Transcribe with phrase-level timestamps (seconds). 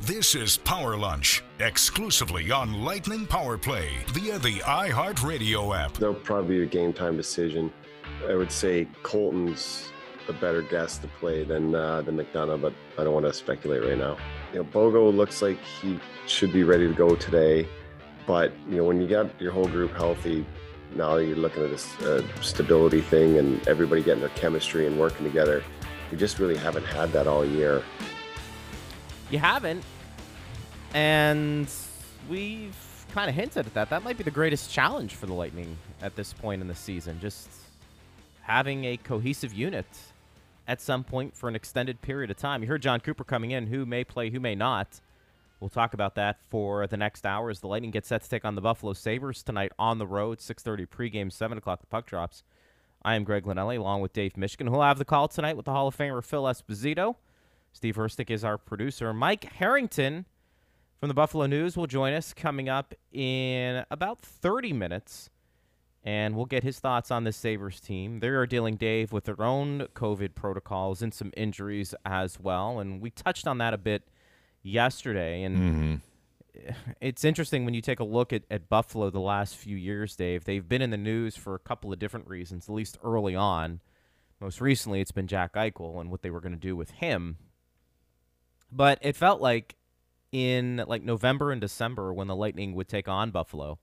[0.00, 5.94] This is Power Lunch, exclusively on Lightning Power Play via the iHeartRadio app.
[5.94, 7.72] There'll probably be a game time decision.
[8.28, 9.92] I would say Colton's
[10.28, 13.84] a better guess to play than uh, than McDonagh, but I don't want to speculate
[13.84, 14.16] right now.
[14.52, 17.68] You know, Bogo looks like he should be ready to go today,
[18.26, 20.44] but you know when you got your whole group healthy,
[20.94, 25.24] now you're looking at this uh, stability thing and everybody getting their chemistry and working
[25.24, 25.62] together.
[26.10, 27.82] We just really haven't had that all year.
[29.32, 29.82] You haven't,
[30.92, 31.66] and
[32.28, 32.76] we've
[33.14, 33.88] kind of hinted at that.
[33.88, 37.18] That might be the greatest challenge for the Lightning at this point in the season.
[37.18, 37.48] Just
[38.42, 39.86] having a cohesive unit
[40.68, 42.60] at some point for an extended period of time.
[42.60, 45.00] You heard Jon Cooper coming in, who may play, who may not.
[45.60, 48.44] We'll talk about that for the next hour as the Lightning get set to take
[48.44, 52.42] on the Buffalo Sabres tonight on the road, 6.30 pregame, 7 o'clock the puck drops.
[53.02, 55.72] I am Greg Linelli along with Dave Mishkin, who'll have the call tonight with the
[55.72, 57.16] Hall of Famer Phil Esposito.
[57.72, 59.12] Steve Herstick is our producer.
[59.12, 60.26] Mike Harrington
[61.00, 65.30] from the Buffalo News will join us coming up in about 30 minutes
[66.04, 68.20] and we'll get his thoughts on the Sabres team.
[68.20, 72.80] They are dealing, Dave, with their own COVID protocols and some injuries as well.
[72.80, 74.02] And we touched on that a bit
[74.62, 75.42] yesterday.
[75.44, 76.00] And
[76.54, 76.70] Mm-hmm.
[77.00, 80.44] it's interesting when you take a look at, at Buffalo the last few years, Dave.
[80.44, 83.80] They've been in the news for a couple of different reasons, at least early on.
[84.40, 87.38] Most recently, it's been Jack Eichel and what they were going to do with him.
[88.72, 89.76] But it felt like
[90.32, 93.78] in like November and December when the Lightning would take on Buffalo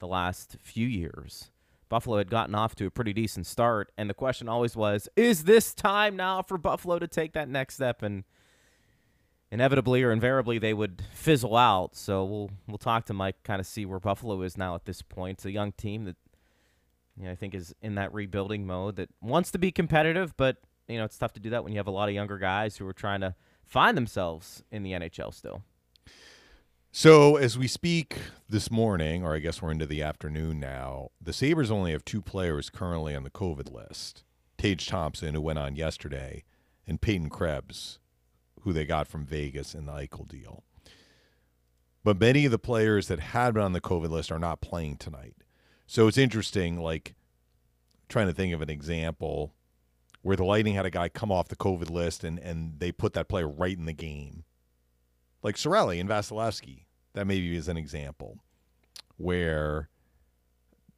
[0.00, 1.52] the last few years
[1.92, 5.44] Buffalo had gotten off to a pretty decent start, and the question always was, is
[5.44, 8.02] this time now for Buffalo to take that next step?
[8.02, 8.24] And
[9.50, 11.94] inevitably or invariably, they would fizzle out.
[11.94, 15.02] So we'll we'll talk to Mike, kind of see where Buffalo is now at this
[15.02, 15.36] point.
[15.36, 16.16] It's a young team that
[17.18, 20.56] you know, I think is in that rebuilding mode that wants to be competitive, but
[20.88, 22.78] you know it's tough to do that when you have a lot of younger guys
[22.78, 23.34] who are trying to
[23.72, 25.62] find themselves in the NHL still.
[26.90, 31.32] So as we speak this morning, or I guess we're into the afternoon now, the
[31.32, 34.24] Sabres only have two players currently on the COVID list.
[34.58, 36.44] Tage Thompson, who went on yesterday,
[36.86, 37.98] and Peyton Krebs,
[38.60, 40.64] who they got from Vegas in the Eichel deal.
[42.04, 44.98] But many of the players that had been on the COVID list are not playing
[44.98, 45.36] tonight.
[45.86, 47.14] So it's interesting, like
[48.10, 49.54] trying to think of an example
[50.22, 53.12] where the Lightning had a guy come off the COVID list and, and they put
[53.12, 54.44] that player right in the game
[55.42, 56.84] like Cirelli and Vasilevskiy.
[57.14, 58.38] That maybe is an example
[59.18, 59.90] where,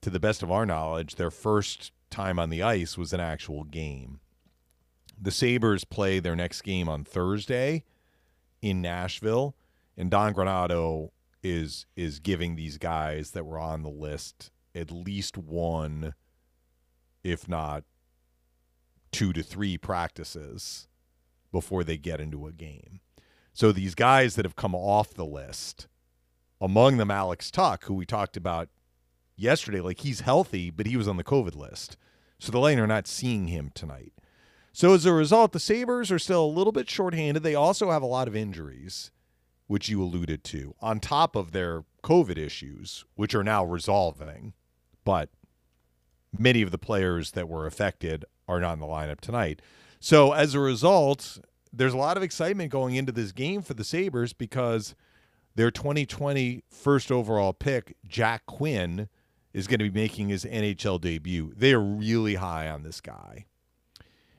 [0.00, 3.64] to the best of our knowledge, their first time on the ice was an actual
[3.64, 4.20] game.
[5.20, 7.84] The Sabres play their next game on Thursday
[8.62, 9.56] in Nashville,
[9.96, 11.10] and Don Granato
[11.42, 16.14] is is giving these guys that were on the list at least one,
[17.22, 17.84] if not
[19.14, 20.88] two to three practices
[21.52, 23.00] before they get into a game.
[23.52, 25.86] So these guys that have come off the list,
[26.60, 28.68] among them Alex Tuch, who we talked about
[29.36, 31.96] yesterday, like he's healthy, but he was on the COVID list.
[32.40, 34.12] So the Lightning are not seeing him tonight.
[34.72, 37.44] So as a result, the Sabres are still a little bit shorthanded.
[37.44, 39.12] They also have a lot of injuries,
[39.68, 44.54] which you alluded to, on top of their COVID issues, which are now resolving.
[45.04, 45.30] But
[46.38, 49.60] many of the players that were affected are not in the lineup tonight.
[50.00, 51.38] So as a result,
[51.72, 54.94] there's a lot of excitement going into this game for the Sabres because
[55.54, 59.08] their 2020 first overall pick, Jack Quinn,
[59.52, 61.52] is going to be making his NHL debut.
[61.56, 63.46] They are really high on this guy.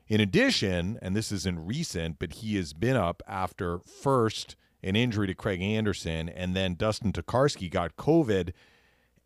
[0.08, 5.26] In addition, and this isn't recent, but he has been up after first an injury
[5.26, 8.52] to Craig Anderson and then Dustin Tokarski got COVID.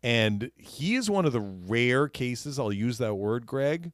[0.03, 3.91] And he is one of the rare cases, I'll use that word, Greg,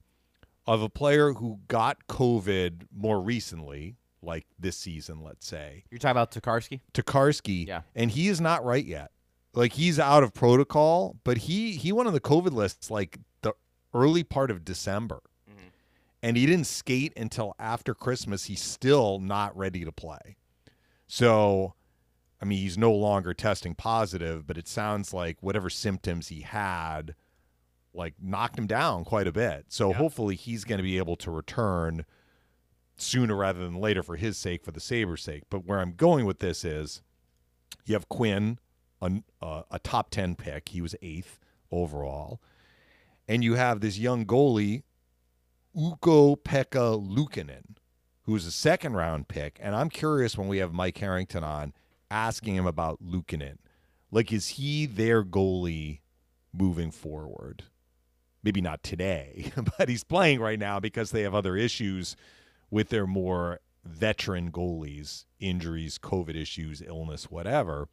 [0.66, 5.84] of a player who got COVID more recently, like this season, let's say.
[5.90, 6.82] You're talking about Tokarski?
[6.94, 7.68] Tokarski.
[7.68, 7.82] Yeah.
[7.96, 9.12] And he is not right yet.
[9.54, 13.54] Like he's out of protocol, but he he went on the COVID list like the
[13.94, 15.22] early part of December.
[15.50, 15.68] Mm-hmm.
[16.22, 18.46] And he didn't skate until after Christmas.
[18.46, 20.38] He's still not ready to play.
[21.08, 21.74] So,
[22.42, 27.16] I mean, he's no longer testing positive, but it sounds like whatever symptoms he had
[27.98, 29.66] like knocked him down quite a bit.
[29.70, 32.06] So hopefully he's going to be able to return
[32.96, 35.44] sooner rather than later for his sake, for the Sabres' sake.
[35.50, 37.02] But where I'm going with this is
[37.86, 38.60] you have Quinn,
[39.02, 40.70] a, uh, a top 10 pick.
[40.70, 41.40] He was eighth
[41.72, 42.40] overall.
[43.28, 44.84] And you have this young goalie,
[45.76, 47.76] Ukko-Pekka Luukkonen,
[48.24, 49.60] who's a second round pick.
[49.62, 51.74] And I'm curious when we have Mike Harrington on
[52.10, 53.58] asking him about Luukkonen.
[54.12, 56.00] Like, is he their goalie
[56.54, 57.64] moving forward?
[58.44, 62.16] Maybe not today, but he's playing right now because they have other issues
[62.70, 67.88] with their more veteran goalies, injuries, COVID issues, illness, whatever.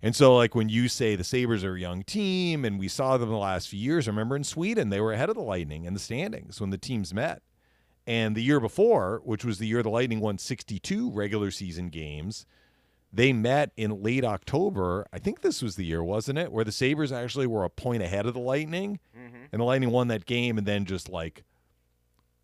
[0.00, 3.16] And so, like when you say the Sabres are a young team, and we saw
[3.16, 5.84] them the last few years, I remember in Sweden, they were ahead of the Lightning
[5.84, 7.42] in the standings when the teams met.
[8.04, 12.46] And the year before, which was the year the Lightning won 62 regular season games,
[13.12, 15.06] they met in late October.
[15.12, 16.50] I think this was the year, wasn't it?
[16.50, 19.00] Where the Sabres actually were a point ahead of the Lightning.
[19.16, 19.44] Mm-hmm.
[19.52, 21.44] And the Lightning won that game and then just like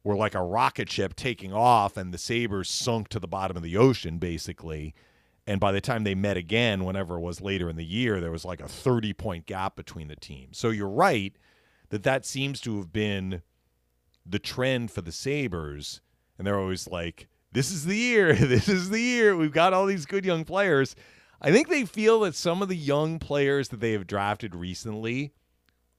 [0.05, 3.62] were like a rocket ship taking off, and the Sabres sunk to the bottom of
[3.62, 4.94] the ocean, basically.
[5.47, 8.31] And by the time they met again, whenever it was later in the year, there
[8.31, 10.59] was like a 30 point gap between the teams.
[10.59, 11.35] So you're right
[11.88, 13.43] that that seems to have been
[14.26, 16.03] the trend for the Sabres.
[16.37, 18.34] And they're always like, this is the year.
[18.48, 19.36] This is the year.
[19.36, 20.94] We've got all these good young players.
[21.40, 25.32] I think they feel that some of the young players that they have drafted recently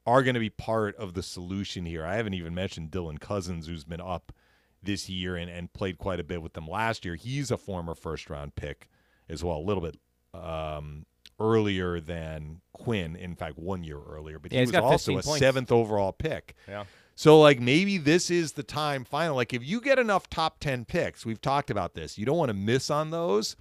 [0.06, 2.06] are going to be part of the solution here.
[2.06, 4.34] I haven't even mentioned Dylan Cozens, who's been up
[4.82, 7.16] this year and, and played quite a bit with them last year.
[7.16, 8.90] He's a former first round pick
[9.30, 9.98] as well, a little bit
[10.34, 11.06] um,
[11.40, 13.16] earlier than Quinn.
[13.16, 15.40] In fact, one year earlier, but yeah, he was also a points.
[15.40, 16.56] seventh overall pick.
[16.68, 16.86] Yeah.
[17.20, 19.36] So, like, maybe this is the time final.
[19.36, 22.48] Like, if you get enough top 10 picks, we've talked about this, you don't want
[22.48, 23.58] to miss on those.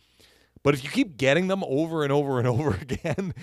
[0.63, 3.35] But if you keep getting them over and over and over again,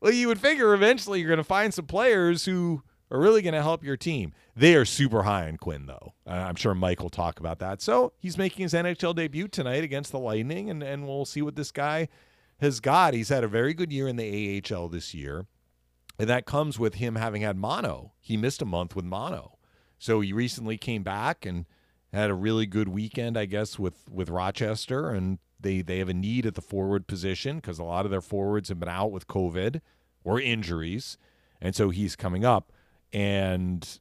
[0.00, 3.54] well, you would figure eventually you're going to find some players who are really going
[3.54, 4.32] to help your team.
[4.56, 6.14] They are super high on Quinn, though.
[6.26, 7.80] I'm sure Mike will talk about that.
[7.80, 11.54] So he's making his NHL debut tonight against the Lightning, and, and we'll see what
[11.54, 12.08] this guy
[12.60, 13.14] has got.
[13.14, 15.46] He's had a very good year in the AHL this year.
[16.18, 18.12] And that comes with him having had mono.
[18.20, 19.58] He missed a month with mono.
[19.98, 21.66] So he recently came back and
[22.12, 25.10] had a really good weekend, I guess, with, with Rochester.
[25.10, 28.20] And they, they have a need at the forward position because a lot of their
[28.20, 29.80] forwards have been out with COVID
[30.22, 31.18] or injuries.
[31.60, 32.72] And so he's coming up.
[33.12, 33.98] And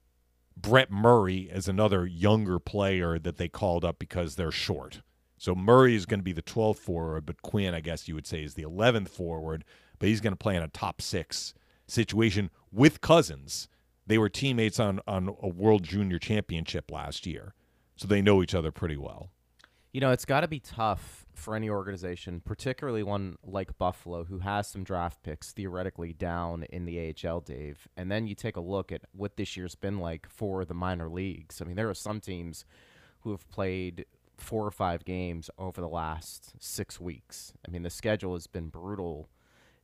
[0.55, 5.01] Brett Murray is another younger player that they called up because they're short.
[5.37, 8.27] So Murray is going to be the 12th forward, but Quinn, I guess you would
[8.27, 9.65] say, is the 11th forward.
[9.99, 11.53] But he's going to play in a top six
[11.87, 13.67] situation with Cozens.
[14.05, 17.53] They were teammates on on a World Junior Championship last year,
[17.95, 19.29] so they know each other pretty well.
[19.93, 24.39] You know, it's got to be tough for any organization, particularly one like Buffalo, who
[24.39, 27.87] has some draft picks theoretically down in the AHL, Dave.
[27.95, 31.09] And then you take a look at what this year's been like for the minor
[31.09, 31.61] leagues.
[31.61, 32.65] I mean, there are some teams
[33.21, 37.53] who have played four or five games over the last six weeks.
[37.67, 39.29] I mean, the schedule has been brutal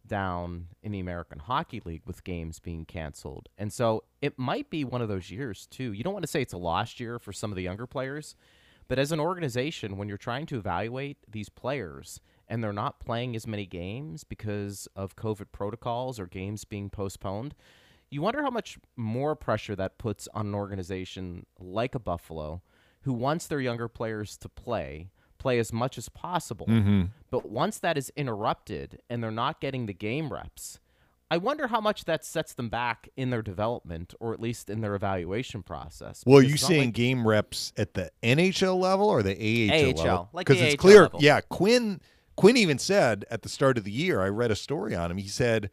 [0.06, 3.50] down in the American Hockey League with games being canceled.
[3.58, 5.94] And so it might be one of those years, too.
[5.94, 8.36] You don't want to say it's a lost year for some of the younger players,
[8.88, 13.36] but as an organization, when you're trying to evaluate these players and they're not playing
[13.36, 17.54] as many games because of COVID protocols or games being postponed,
[18.10, 22.64] you wonder how much more pressure that puts on an organization like a Buffalo
[23.02, 26.68] who wants their younger players to play play as much as possible.
[26.68, 27.06] Mm-hmm.
[27.32, 30.80] But once that is interrupted and they're not getting the game reps,
[31.32, 34.82] I wonder how much that sets them back in their development or at least in
[34.82, 36.24] their evaluation process.
[36.26, 40.06] Well, are you saying like- game reps at the NHL level or the AHL, AHL,
[40.06, 40.30] level?
[40.34, 41.02] like it's AHL clear.
[41.04, 41.20] level.
[41.22, 42.02] Yeah, Quinn.
[42.36, 45.18] Quinn even said at the start of the year, I read a story on him.
[45.18, 45.70] He said,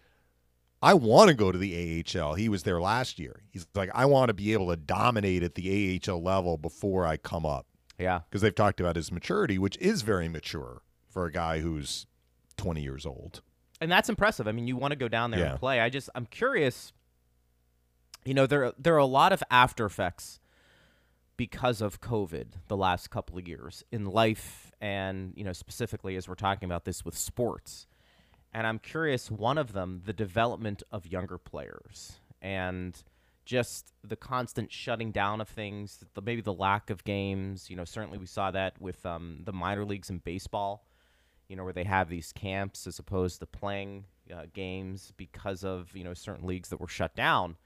[0.82, 3.40] "I want to go to the AHL." He was there last year.
[3.50, 7.16] He's like, "I want to be able to dominate at the AHL level before I
[7.18, 7.66] come up."
[7.98, 8.20] Yeah.
[8.28, 12.06] because they've talked about his maturity, which is very mature for a guy who's
[12.56, 13.42] 20 years old.
[13.80, 14.48] and that's impressive.
[14.48, 15.50] I mean, you want to go down there Yeah.
[15.52, 15.80] and play.
[15.80, 16.92] I just I'm curious.
[18.24, 20.40] You know, there there are a lot of after effects
[21.36, 26.26] because of COVID the last couple of years in life, and you know specifically as
[26.28, 27.86] we're talking about this with sports.
[28.52, 33.00] And I'm curious, one of them, the development of younger players, and
[33.46, 37.70] just the constant shutting down of things, the, maybe the lack of games.
[37.70, 40.84] You know, certainly we saw that with um, the minor leagues in baseball
[41.48, 45.94] you know, where they have these camps as opposed to playing uh, games because of
[45.96, 47.56] you know certain leagues that were shut down.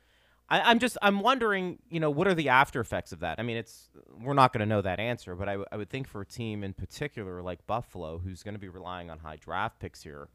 [0.48, 3.38] I, I'm just I'm wondering, you know, what are the after effects of that?
[3.38, 3.88] I mean, it's
[4.20, 6.26] we're not going to know that answer, but I, w- I would think for a
[6.26, 10.28] team in particular like Buffalo, who's going to be relying on high draft picks here,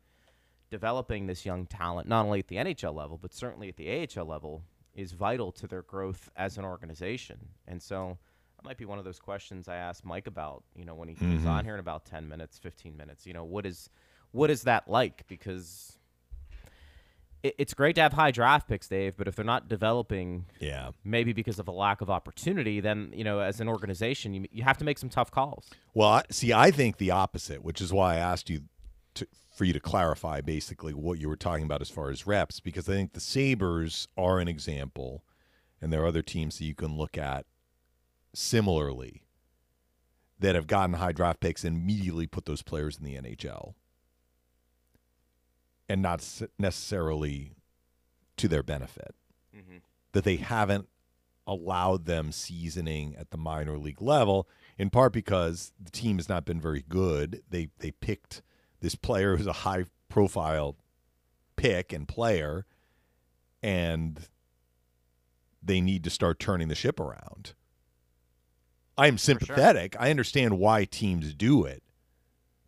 [0.72, 4.26] developing this young talent not only at the NHL level but certainly at the AHL
[4.26, 4.64] level
[4.96, 7.38] is vital to their growth as an organization.
[7.68, 8.18] And so
[8.58, 11.16] that might be one of those questions I asked Mike about, you know, when he
[11.16, 11.50] comes Mhm.
[11.50, 13.26] on here in about 10 minutes, 15 minutes.
[13.28, 13.90] You know, what is
[14.32, 15.98] what is that like because
[17.44, 20.92] it, it's great to have high draft picks, Dave, but if they're not developing Yeah.
[21.04, 24.64] maybe because of a lack of opportunity, then, you know, as an organization, you, you
[24.64, 25.70] have to make some tough calls.
[25.94, 28.62] Well, I, see, I think the opposite, which is why I asked you
[29.16, 32.60] to, for you to clarify basically what you were talking about as far as reps,
[32.60, 35.24] because I think the Sabres are an example,
[35.82, 37.46] and there are other teams that you can look at
[38.34, 39.24] similarly
[40.40, 43.74] that have gotten high draft picks and immediately put those players in the NHL
[45.88, 46.24] and not
[46.60, 47.54] necessarily
[48.38, 49.16] to their benefit.
[49.56, 49.78] Mm-hmm.
[50.12, 50.88] That they haven't
[51.48, 56.46] allowed them seasoning at the minor league level, in part because the team has not
[56.46, 57.44] been very good.
[57.50, 58.42] They they picked
[58.82, 60.76] this player who's a high profile
[61.56, 62.66] pick and player,
[63.64, 64.28] and
[65.62, 67.54] they need to start turning the ship around.
[68.98, 69.96] I'm sympathetic.
[70.00, 71.84] I understand why teams do it,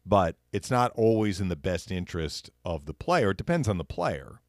[0.06, 3.32] but it's not always in the best interest of the player.
[3.32, 4.42] It depends on the player.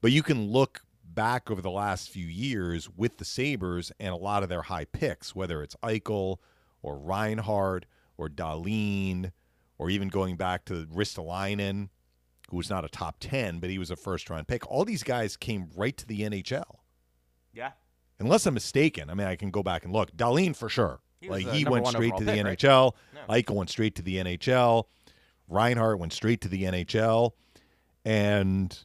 [0.00, 4.16] But you can look back over the last few years with the Sabres and a
[4.16, 6.38] lot of their high picks, whether it's Eichel
[6.82, 7.86] or Reinhart
[8.18, 9.32] or Dahlin,
[9.78, 11.88] or even going back to Ristolainen,
[12.50, 14.70] who was not a top 10, but he was a first round pick.
[14.70, 16.78] All these guys came right to the NHL.
[17.52, 17.72] Yeah.
[18.18, 19.10] Unless I'm mistaken.
[19.10, 20.16] I mean, I can go back and look.
[20.16, 21.00] Dahlin for sure.
[21.20, 22.58] He like he went straight to the pick, right?
[22.58, 22.92] NHL.
[23.14, 23.34] Yeah.
[23.34, 24.84] Eichel went straight to the NHL.
[25.48, 27.32] Reinhart went straight to the NHL.
[28.04, 28.78] And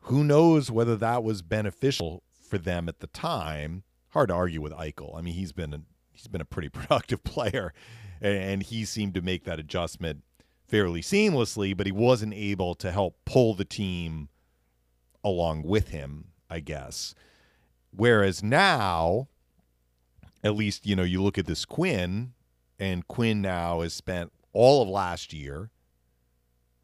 [0.00, 3.84] who knows whether that was beneficial for them at the time.
[4.10, 5.16] Hard to argue with Eichel.
[5.16, 5.80] I mean, he's been a,
[6.12, 7.72] he's been a pretty productive player,
[8.20, 10.22] and, he seemed to make that adjustment
[10.66, 11.76] fairly seamlessly.
[11.76, 14.28] But he wasn't able to help pull the team
[15.24, 17.14] along with him, I guess.
[17.90, 19.28] Whereas now,
[20.44, 22.32] at least you know, you look at this Quinn,
[22.78, 25.70] and Quinn now has spent all of last year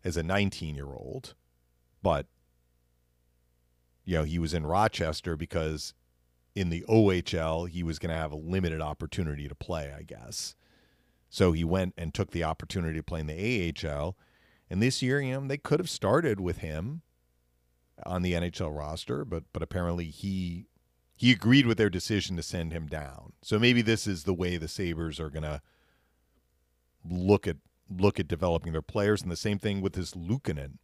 [0.04, 1.34] as a 19 year old,
[2.02, 2.26] but
[4.04, 5.94] you know, he was in Rochester because
[6.54, 10.54] in the OHL, he was going to have a limited opportunity to play, I guess.
[11.32, 14.18] So he went and took the opportunity to play in the AHL.
[14.68, 17.00] And this year, you know, they could have started with him
[18.04, 20.66] on the NHL roster, but but apparently he
[21.16, 23.32] he agreed with their decision to send him down.
[23.40, 25.62] So maybe this is the way the Sabres are to
[27.02, 27.56] look at
[27.88, 30.76] look at developing their players and the same thing with this Luukkonen,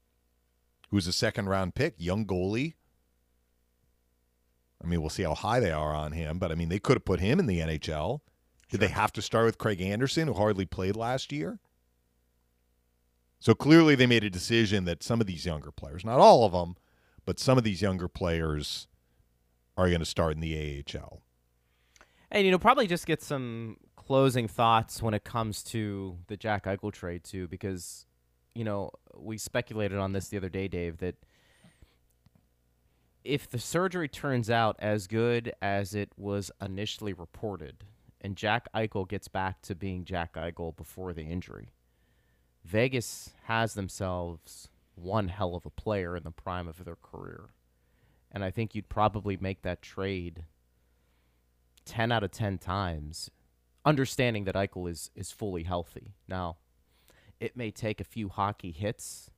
[0.91, 2.73] who's a second round pick, young goalie.
[4.83, 6.97] I mean, we'll see how high they are on him, but I mean, they could
[6.97, 8.21] have put him in the NHL.
[8.71, 11.59] Did they have to start with Craig Anderson, who hardly played last year?
[13.41, 16.53] So clearly, they made a decision that some of these younger players, not all of
[16.53, 16.77] them,
[17.25, 18.89] but some of these younger players
[19.77, 21.23] are going to start in the AHL.
[22.31, 26.65] And you know, probably just get some closing thoughts when it comes to the Jack
[26.65, 28.07] Eichel trade too, because
[28.55, 31.15] you know we speculated on this the other day, Dave, that
[33.25, 37.85] if the surgery turns out as good as it was initially reported,
[38.21, 41.73] and Jack Eichel gets back to being Jack Eichel before the injury,
[42.65, 47.51] Vegas has themselves one hell of a player in the prime of their career.
[48.33, 50.45] And I think you'd probably make that trade
[51.87, 53.31] 10 out of 10 times,
[53.85, 56.15] understanding that Eichel is, is fully healthy.
[56.27, 56.57] Now,
[57.41, 59.31] it may take a few hockey hits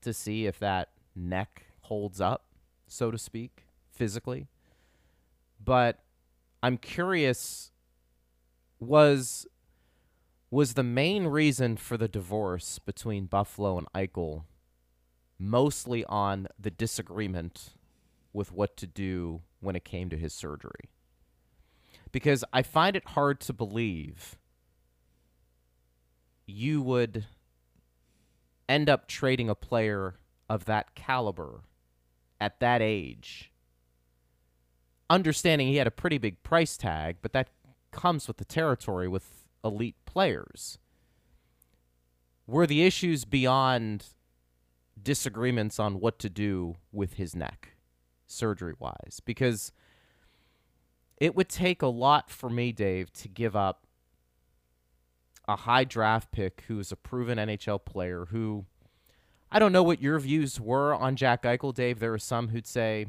[0.00, 2.46] to see if that neck holds up,
[2.88, 4.48] so to speak, physically.
[5.62, 6.00] But
[6.62, 7.71] I'm curious
[8.82, 9.46] was
[10.50, 14.44] was the main reason for the divorce between Buffalo and Eichel
[15.38, 17.70] mostly on the disagreement
[18.34, 20.90] with what to do when it came to his surgery?
[22.10, 24.36] Because I find it hard to believe
[26.46, 27.24] you would
[28.68, 30.16] end up trading a player
[30.50, 31.62] of that caliber
[32.38, 33.52] at that age.
[35.08, 37.48] Understanding he had a pretty big price tag, but that
[37.92, 40.78] comes with the territory with elite players.
[42.46, 44.06] Were the issues beyond
[45.00, 47.76] disagreements on what to do with his neck,
[48.26, 49.20] surgery wise?
[49.24, 49.72] Because
[51.18, 53.86] it would take a lot for me, Dave, to give up
[55.46, 58.64] a high draft pick who is a proven NHL player who
[59.54, 61.98] I don't know what your views were on Jack Eichel, Dave.
[61.98, 63.06] There are some who'd say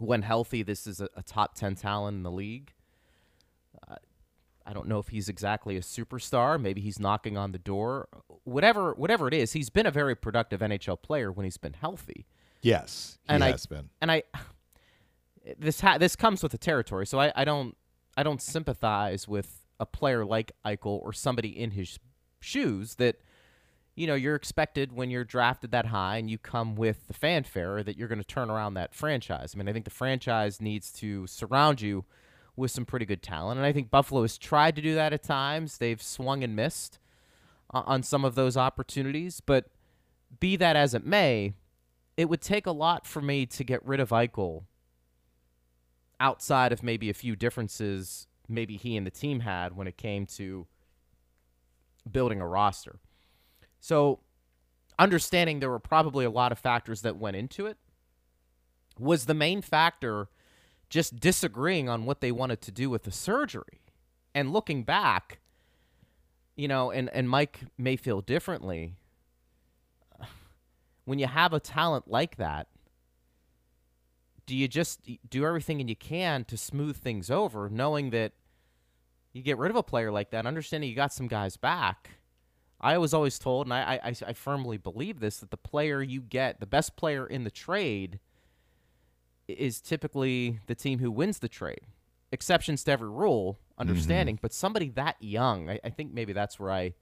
[0.00, 2.72] when healthy, this is a, a top 10 talent in the league.
[3.88, 3.96] Uh,
[4.66, 6.60] I don't know if he's exactly a superstar.
[6.60, 8.08] Maybe he's knocking on the door.
[8.44, 12.26] Whatever, whatever it is, he's been a very productive NHL player when he's been healthy.
[12.62, 13.90] Yes, he And I- has been.
[14.00, 14.22] and I
[15.58, 17.06] this ha- this comes with the territory.
[17.06, 17.76] So I, I don't
[18.16, 21.98] I don't sympathize with a player like Eichel or somebody in his
[22.40, 23.16] shoes that
[24.00, 27.82] you know you're expected when you're drafted that high and you come with the fanfare
[27.82, 29.52] that you're going to turn around that franchise.
[29.54, 32.06] I mean, I think the franchise needs to surround you
[32.56, 35.22] with some pretty good talent, and I think Buffalo has tried to do that at
[35.22, 35.76] times.
[35.76, 36.98] They've swung and missed
[37.74, 39.66] uh, on some of those opportunities, but
[40.40, 41.52] be that as it may,
[42.16, 44.64] it would take a lot for me to get rid of Eichel
[46.18, 50.24] outside of maybe a few differences maybe he and the team had when it came
[50.26, 50.66] to
[52.10, 52.98] building a roster.
[53.80, 54.20] So,
[54.98, 57.78] understanding there were probably a lot of factors that went into it,
[58.98, 60.28] was the main factor
[60.90, 63.80] just disagreeing on what they wanted to do with the surgery.
[64.34, 65.38] And looking back,
[66.56, 68.94] you know, and, and Mike may feel differently.
[71.06, 72.68] When you have a talent like that,
[74.46, 78.32] do you just do everything and you can to smooth things over, knowing that
[79.32, 82.10] you get rid of a player like that, understanding you got some guys back?
[82.80, 86.20] I was always told, and I, I, I firmly believe this, that the player you
[86.22, 88.20] get, the best player in the trade,
[89.46, 91.82] is typically the team who wins the trade.
[92.32, 93.80] Exceptions to every rule, mm-hmm.
[93.82, 96.94] understanding, but somebody that young, I, I think maybe that's where I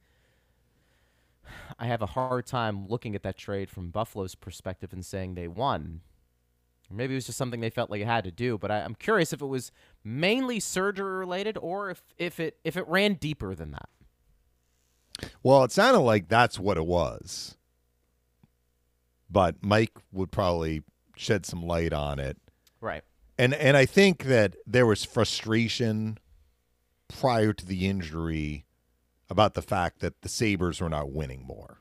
[1.78, 5.48] I have a hard time looking at that trade from Buffalo's perspective and saying they
[5.48, 6.02] won.
[6.90, 8.94] Maybe it was just something they felt like it had to do, but I, I'm
[8.94, 9.70] curious if it was
[10.02, 13.88] mainly surgery related or if, if it if it ran deeper than that.
[15.42, 17.56] Well, it sounded like that's what it was.
[19.30, 20.82] But Mike would probably
[21.16, 22.38] shed some light on it.
[22.80, 23.02] Right.
[23.38, 26.18] And and I think that there was frustration
[27.08, 28.64] prior to the injury
[29.30, 31.78] about the fact that the Sabres were not winning more.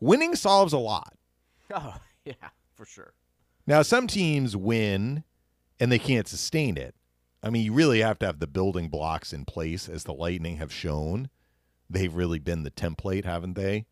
[0.00, 1.14] Winning solves a lot.
[1.74, 2.34] Oh, yeah,
[2.74, 3.14] for sure.
[3.66, 5.24] Now, some teams win
[5.80, 6.94] and they can't sustain it.
[7.42, 10.58] I mean, you really have to have the building blocks in place, as the Lightning
[10.58, 11.30] have shown.
[11.92, 13.86] They've really been the template, haven't they,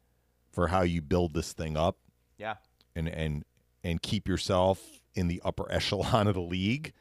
[0.51, 1.99] for how you build this thing up
[2.39, 2.57] Yeah.
[2.97, 3.45] and and
[3.85, 6.93] and keep yourself in the upper echelon of the league.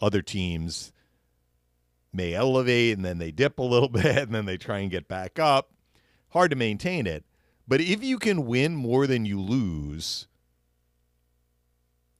[0.00, 0.92] Other teams
[2.12, 5.08] may elevate and then they dip a little bit and then they try and get
[5.08, 5.70] back up.
[6.30, 7.24] Hard to maintain it.
[7.68, 10.28] But if you can win more than you lose,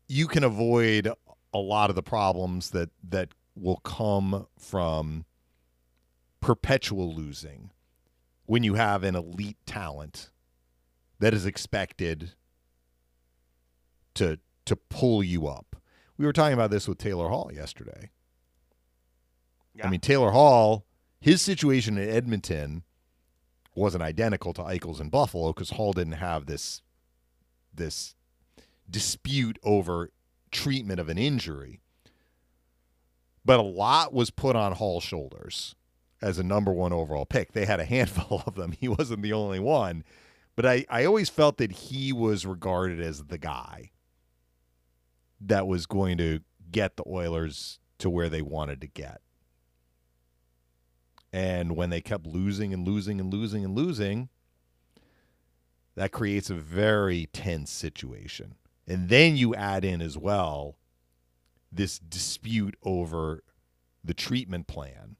[0.09, 1.09] you can avoid
[1.53, 5.25] a lot of the problems that that will come from
[6.41, 7.71] perpetual losing
[8.47, 10.31] when you have an elite talent
[11.19, 12.33] that is expected
[14.15, 15.77] to to pull you up.
[16.17, 18.11] We were talking about this with Taylor Hall yesterday.
[19.83, 20.87] I mean, Taylor Hall,
[21.21, 22.83] his situation in Edmonton
[23.75, 26.83] wasn't identical to Eichel's in Buffalo because Hall didn't have this
[27.75, 28.15] this
[28.89, 30.11] dispute over
[30.51, 31.81] treatment of an injury.
[33.45, 35.77] But a lot was put on Hall's shoulders
[36.27, 37.53] as a number one overall pick.
[37.53, 38.73] They had a handful of them.
[38.73, 40.05] He wasn't the only one.
[40.57, 43.91] But I, I always felt that he was regarded as the guy
[45.41, 49.21] that was going to get the Oilers to where they wanted to get.
[51.33, 54.31] And when they kept losing and losing and losing and losing,
[55.95, 58.55] that creates a very tense situation.
[58.89, 60.79] And then you add in as well
[61.71, 63.43] this dispute over
[64.03, 65.17] the treatment plan.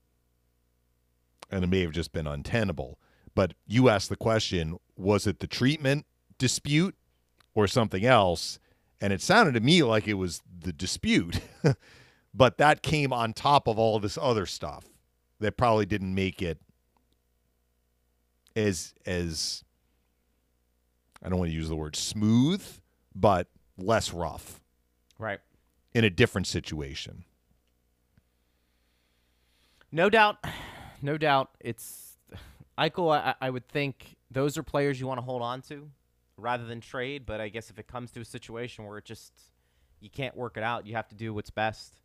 [1.51, 2.99] And it may have just been untenable.
[3.35, 6.07] But you asked the question was it the treatment
[6.39, 6.95] dispute
[7.55, 8.59] or something else?
[9.01, 11.41] And it sounded to me like it was the dispute.
[12.35, 14.85] but that came on top of all this other stuff
[15.39, 16.59] that probably didn't make it
[18.57, 19.63] as as
[21.23, 22.63] I don't want to use the word smooth,
[23.15, 24.61] but less rough
[25.19, 25.41] Right.
[25.95, 27.25] in a different situation.
[29.93, 30.39] No doubt,
[31.07, 31.51] no doubt.
[31.61, 32.19] It's
[32.79, 33.17] Eichel.
[33.17, 35.89] I, I would think those are players you want to hold on to
[36.37, 37.25] rather than trade.
[37.25, 39.33] But I guess if it comes to a situation where it just
[40.01, 42.01] you can't work it out, you have to do what's best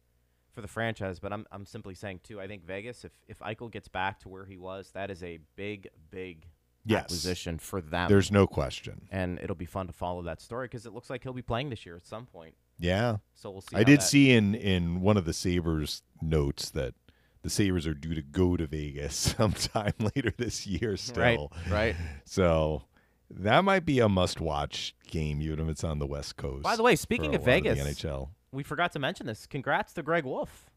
[0.53, 1.19] for the franchise.
[1.19, 2.39] But I'm I'm simply saying too.
[2.39, 5.39] I think Vegas, if if Eichel gets back to where he was, that is a
[5.55, 6.45] big big
[6.83, 7.03] Yes.
[7.03, 8.09] acquisition for them.
[8.09, 9.01] There's no question.
[9.11, 11.69] and it'll be fun to follow that story because it looks like he'll be playing
[11.69, 12.55] this year at some point.
[12.79, 13.17] Yeah.
[13.35, 13.75] So we'll see.
[13.75, 16.95] I did that- see in in one of the Sabres notes that
[17.43, 21.51] the Sabres are due to go to Vegas sometime later this year still.
[21.67, 21.71] Right.
[21.71, 21.95] Right.
[22.25, 22.83] So
[23.29, 26.63] that might be a must watch game even if it's on the West Coast.
[26.63, 28.29] By the way, speaking of Vegas, the NHL.
[28.51, 29.45] we forgot to mention this.
[29.45, 30.69] Congrats to Greg Wolf.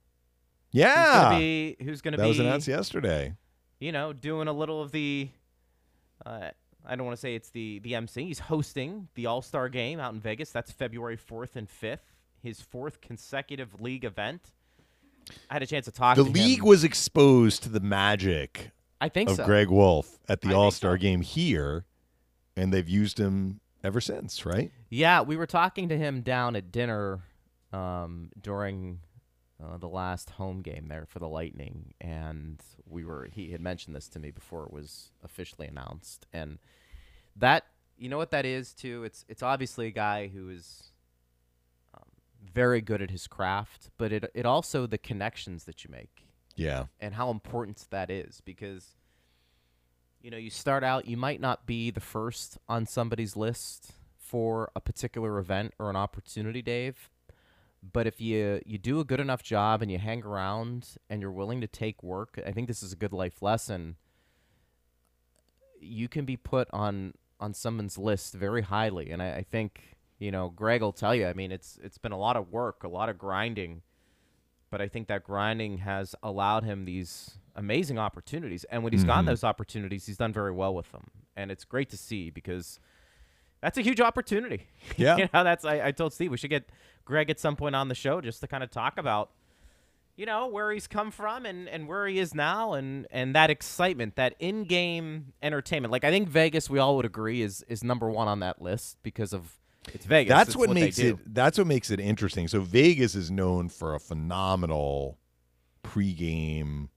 [0.71, 0.95] Yeah.
[1.05, 3.35] Who's gonna be who's gonna that be was announced yesterday.
[3.81, 5.29] you know, doing a little of the.
[6.25, 6.51] Uh,
[6.87, 8.25] I don't want to say it's the the MC.
[8.25, 10.51] He's hosting the All Star Game out in Vegas.
[10.51, 12.13] That's February fourth and fifth.
[12.43, 14.53] His fourth consecutive league event.
[15.51, 16.17] I had a chance to talk.
[16.17, 16.25] To.
[16.25, 16.67] The to league him.
[16.67, 19.45] was exposed to the magic I think of so.
[19.45, 21.01] Greg Wolf at the All Star so.
[21.01, 21.85] game here,
[22.57, 24.71] and they've used him ever since, right?
[24.89, 27.21] Yeah, we were talking to him down at dinner
[27.73, 29.01] um, during
[29.63, 33.95] uh, the last home game there for the Lightning, and we were he had mentioned
[33.95, 36.59] this to me before it was officially announced, and
[37.37, 37.67] that
[37.99, 39.05] you know what that is too.
[39.05, 40.91] It's it's obviously a guy who is
[42.55, 46.25] very good at his craft, but it it also the connections that you make.
[46.57, 46.85] Yeah.
[47.01, 48.95] and how important that is because
[50.25, 54.71] you know you start out you might not be the first on somebody's list for
[54.75, 57.11] a particular event or an opportunity dave
[57.93, 61.31] but if you you do a good enough job and you hang around and you're
[61.31, 63.97] willing to take work i think this is a good life lesson
[65.79, 69.94] you can be put on on someone's list very highly and i, I think
[70.25, 72.83] you know greg will tell you i mean it's it's been a lot of work
[72.85, 73.83] a lot of grinding
[74.71, 78.65] but I think that grinding has allowed him these amazing opportunities.
[78.65, 79.29] And when he's gotten Mhm.
[79.29, 81.05] those opportunities, he's done very well with them.
[81.37, 82.81] And it's great to see because
[83.61, 84.67] that's a huge opportunity.
[84.97, 85.17] Yeah.
[85.19, 86.65] you know, that's I, I told Steve we should get
[87.05, 89.31] Greg at some point on the show just to kind of talk about,
[90.17, 93.51] you know, where he's come from and, and where he is now and, and that
[93.51, 95.93] excitement, that in game entertainment.
[95.93, 98.97] Like I think Vegas, we all would agree, is is number one on that list
[99.05, 99.57] because of
[99.93, 100.31] it's Vegas.
[100.31, 101.35] That's It's what, they makes it.
[101.35, 102.49] That's what makes it interesting.
[102.49, 105.19] So Vegas is known for a phenomenal
[105.83, 106.89] pregame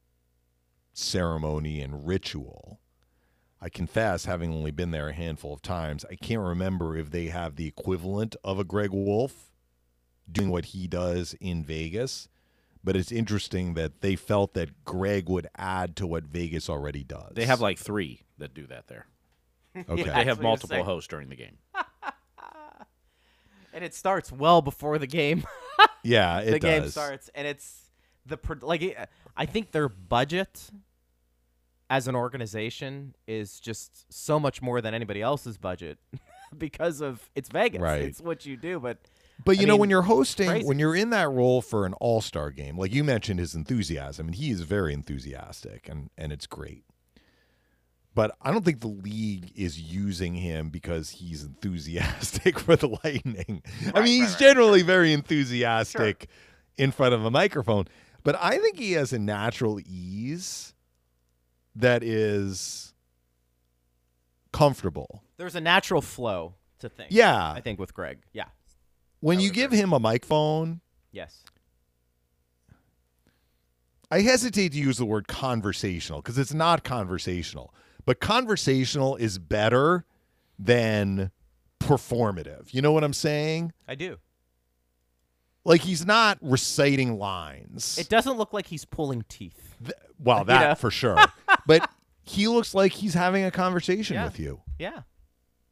[0.94, 2.80] ceremony and ritual.
[3.60, 7.28] I confess, having only been there a handful of times, I can't remember if they
[7.28, 9.52] have the equivalent of a Greg Wolf
[10.32, 12.30] doing what he does in Vegas.
[12.84, 17.34] But it's interesting that they felt that Greg would add to what Vegas already does.
[17.34, 19.08] They have like three that do that there.
[19.76, 20.06] okay.
[20.06, 20.16] Yeah.
[20.20, 21.58] They have multiple hosts during the game.
[23.78, 25.46] and it starts well before the game.
[26.04, 27.90] yeah, it the game starts, and it's
[28.26, 28.98] the pro- like.
[29.38, 30.72] I think their budget
[31.92, 36.00] as an organization is just so much more than anybody else's budget
[36.58, 37.80] because of it's Vegas.
[37.80, 38.02] Right.
[38.02, 38.98] It's what you do, but
[39.46, 40.66] But I you know, mean, when you're hosting, crazy.
[40.68, 44.26] when you're in that role for an all star game, like you mentioned his enthusiasm,
[44.26, 46.84] and he is very enthusiastic and, and it's great.
[48.18, 53.62] But I don't think the league is using him because he's enthusiastic for the Lightning.
[53.94, 56.28] I mean, he's generally very enthusiastic
[56.80, 57.86] in front of a microphone,
[58.24, 60.74] but I think he has a natural ease
[61.76, 62.96] that is
[64.52, 65.22] comfortable.
[65.38, 67.12] there's a natural flow to things.
[67.12, 67.52] Yeah.
[67.52, 68.24] I think with Greg.
[68.34, 68.46] Yeah.
[69.20, 69.78] When you give agree.
[69.78, 71.44] him a microphone, Yes.
[74.10, 77.76] I hesitate to use the word conversational because it's not conversational,
[78.08, 80.06] but conversational is better
[80.58, 81.30] than
[81.80, 82.74] performative.
[82.74, 83.74] You know what I'm saying?
[83.88, 84.18] I do.
[85.66, 87.98] Like he's not reciting lines.
[87.98, 89.76] It doesn't look like he's pulling teeth.
[89.84, 90.76] Th- well, You that know?
[90.76, 91.18] for sure.
[91.68, 91.90] but
[92.24, 94.24] he looks like he's having a conversation Yeah.
[94.26, 94.62] with you.
[94.80, 95.02] Yeah.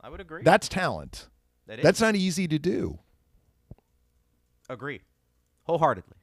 [0.01, 0.43] I would agree.
[0.43, 1.29] That's talent.
[1.67, 1.83] That is.
[1.83, 2.99] That's not easy to do.
[4.69, 5.01] agree.
[5.63, 6.17] Wholeheartedly.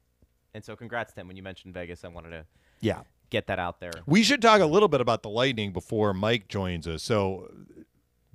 [0.54, 2.04] And so congrats Tim when you mentioned Vegas.
[2.04, 2.44] I wanted to
[2.80, 3.00] Yeah.
[3.32, 3.90] Get that out there.
[4.06, 7.02] We should talk a little bit about the Lightning before Mike joins us.
[7.02, 7.50] So,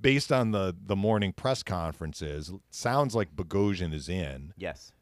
[0.00, 4.92] based on the the morning press conferences, sounds like Bogosian is in, Yes.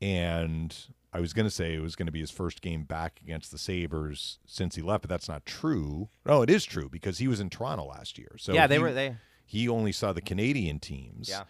[0.00, 0.74] and
[1.12, 3.50] I was going to say it was going to be his first game back against
[3.50, 6.08] the Sabres since he left, but that's not true.
[6.26, 8.32] No, it is true because he was in Toronto last year.
[8.38, 11.28] So yeah, they he- were they He only saw the Canadian teams.
[11.28, 11.44] Yeah.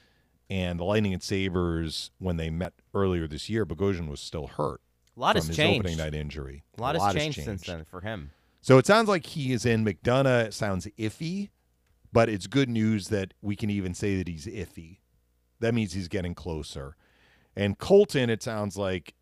[0.50, 4.80] And the Lightning and Sabres, when they met earlier this year, Bogosian was still hurt
[5.18, 5.80] a lot from has his changed.
[5.80, 6.62] opening night injury.
[6.78, 8.30] A lot, has changed, since then for him.
[8.60, 9.84] So it sounds like he is in.
[9.84, 11.50] McDonagh it sounds iffy,
[12.12, 14.98] but it's good news that we can even say that he's iffy.
[15.60, 16.96] That means he's getting closer.
[17.56, 19.14] And Colton, it sounds like,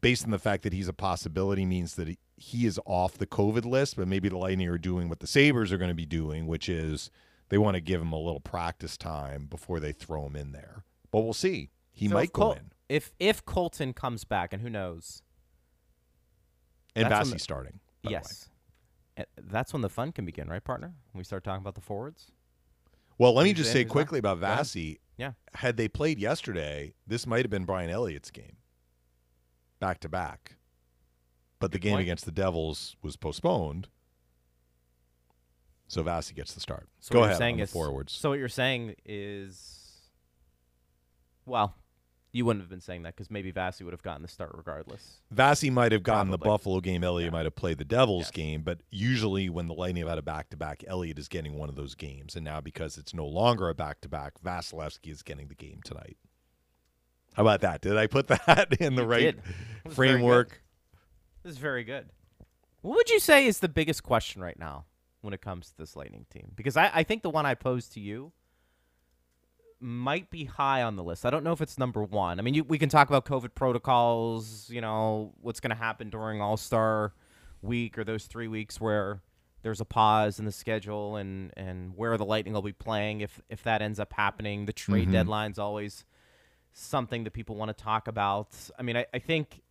[0.00, 3.26] based on the fact that he's a possibility, means that he, he is off the
[3.26, 6.04] COVID list, but maybe the Lightning are doing what the Sabres are going to be
[6.06, 7.10] doing, which is
[7.48, 10.84] they want to give him a little practice time before they throw him in there.
[11.10, 11.70] But we'll see.
[11.90, 12.70] He So might go Col- in.
[12.90, 15.22] If if Colton comes back, and who knows?
[17.02, 17.80] And that's the- starting.
[18.02, 18.20] by the way.
[18.22, 18.48] yes.
[19.16, 20.94] Uh, That's when the fun can begin, right, partner?
[21.12, 22.30] When we start talking about the forwards.
[23.18, 24.38] Well, let me just say quickly about.
[24.40, 24.98] Vasi.
[25.16, 25.32] Yeah.
[25.54, 28.58] Had they played yesterday, this might have been Brian Elliott's game,
[29.80, 30.54] back to back.
[31.58, 32.02] But the game point.
[32.02, 33.88] against the Devils was postponed,
[35.88, 36.88] so Vasi gets the start.
[37.00, 38.12] So Go ahead saying is, forwards.
[38.12, 40.10] So what you're saying is,
[41.44, 41.74] well,
[42.38, 45.20] you wouldn't have been saying that because maybe Vasi would have gotten the start regardless.
[45.34, 47.04] Vasi might have gotten the Buffalo game.
[47.04, 47.36] Elliott Yeah.
[47.38, 48.30] might have played the Devils Yes.
[48.30, 48.62] game.
[48.62, 51.68] But usually, when the Lightning have had a back to back, Elliott is getting one
[51.68, 52.34] of those games.
[52.36, 55.80] And now, because it's no longer a back to back, Vasilevskiy is getting the game
[55.84, 56.16] tonight.
[57.34, 57.80] How about that?
[57.82, 59.38] Did I put that in the You right did.
[59.38, 59.44] It
[59.84, 60.14] was very good.
[60.18, 60.62] framework?
[61.42, 62.08] This is very good.
[62.82, 64.84] What would you say is the biggest question right now
[65.20, 66.52] when it comes to this Lightning team?
[66.54, 68.32] Because I, I think the one I posed to you
[69.80, 71.24] might be high on the list.
[71.24, 72.38] I don't know if it's number one.
[72.38, 76.10] I mean, you, we can talk about COVID protocols, you know, what's going to happen
[76.10, 77.12] during All Star
[77.62, 79.22] week or those three weeks where
[79.62, 83.40] there's a pause in the schedule and, and where the Lightning will be playing if,
[83.48, 84.66] if that ends up happening.
[84.66, 85.12] The trade Mhm.
[85.12, 86.04] deadline's always
[86.72, 88.48] something that people want to talk about.
[88.78, 89.62] I mean, I, I think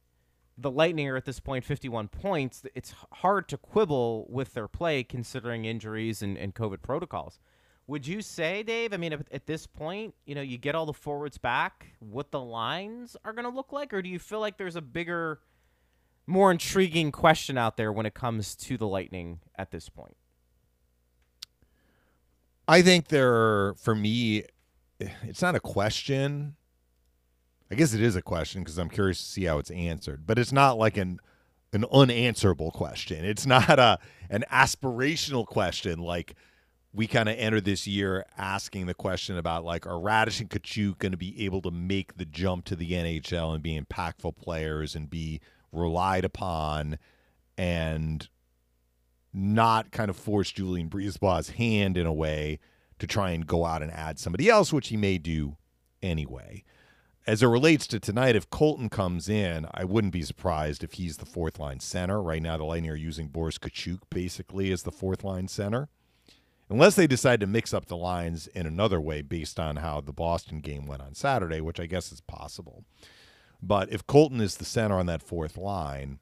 [0.57, 2.63] the Lightning are at this point 51 points.
[2.75, 7.39] It's hard to quibble with their play considering injuries and, and COVID protocols.
[7.87, 8.93] Would you say, Dave?
[8.93, 12.31] I mean, at, at this point, you know, you get all the forwards back, what
[12.31, 15.39] the lines are going to look like, or do you feel like there's a bigger,
[16.25, 20.17] more intriguing question out there when it comes to the Lightning at this point?
[22.67, 24.43] I think there, for me,
[24.99, 26.55] eh, it's not a question.
[27.71, 30.37] I guess it is a question because I'm curious to see how it's answered, but
[30.37, 31.19] it's not like an
[31.73, 33.25] an unanswerable question.
[33.25, 36.35] It's not a an aspirational question like
[36.93, 40.99] we kind of entered this year asking the question about like are Raddysh and Katchouk
[40.99, 44.95] going to be able to make the jump to the NHL and be impactful players
[44.95, 46.97] and be relied upon
[47.57, 48.27] and
[49.33, 52.59] not kind of force Julien BriseBois's hand in a way
[52.99, 55.57] to try and go out and add somebody else, which he may do
[56.01, 56.63] anyway.
[57.27, 61.17] As it relates to tonight, if Colton comes in, I wouldn't be surprised if he's
[61.17, 62.21] the fourth line center.
[62.21, 65.89] Right now, the Lightning are using Boris Katchouk basically as the fourth line center.
[66.69, 70.11] Unless they decide to mix up the lines in another way based on how the
[70.11, 72.83] Boston game went on Saturday, which I guess is possible.
[73.61, 76.19] But if Colton is the center on that fourth line,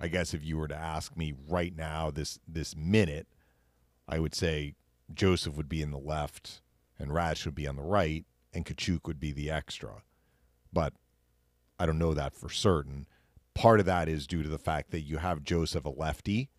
[0.00, 3.28] I guess if you were to ask me right now, this this minute,
[4.08, 4.74] I would say
[5.14, 6.60] Joseph would be in the left
[6.98, 10.02] and Raddysh would be on the right, and Katchouk would be the extra.
[10.72, 10.94] But
[11.78, 13.06] I don't know that for certain.
[13.54, 16.50] Part of that is due to the fact that you have Joseph a lefty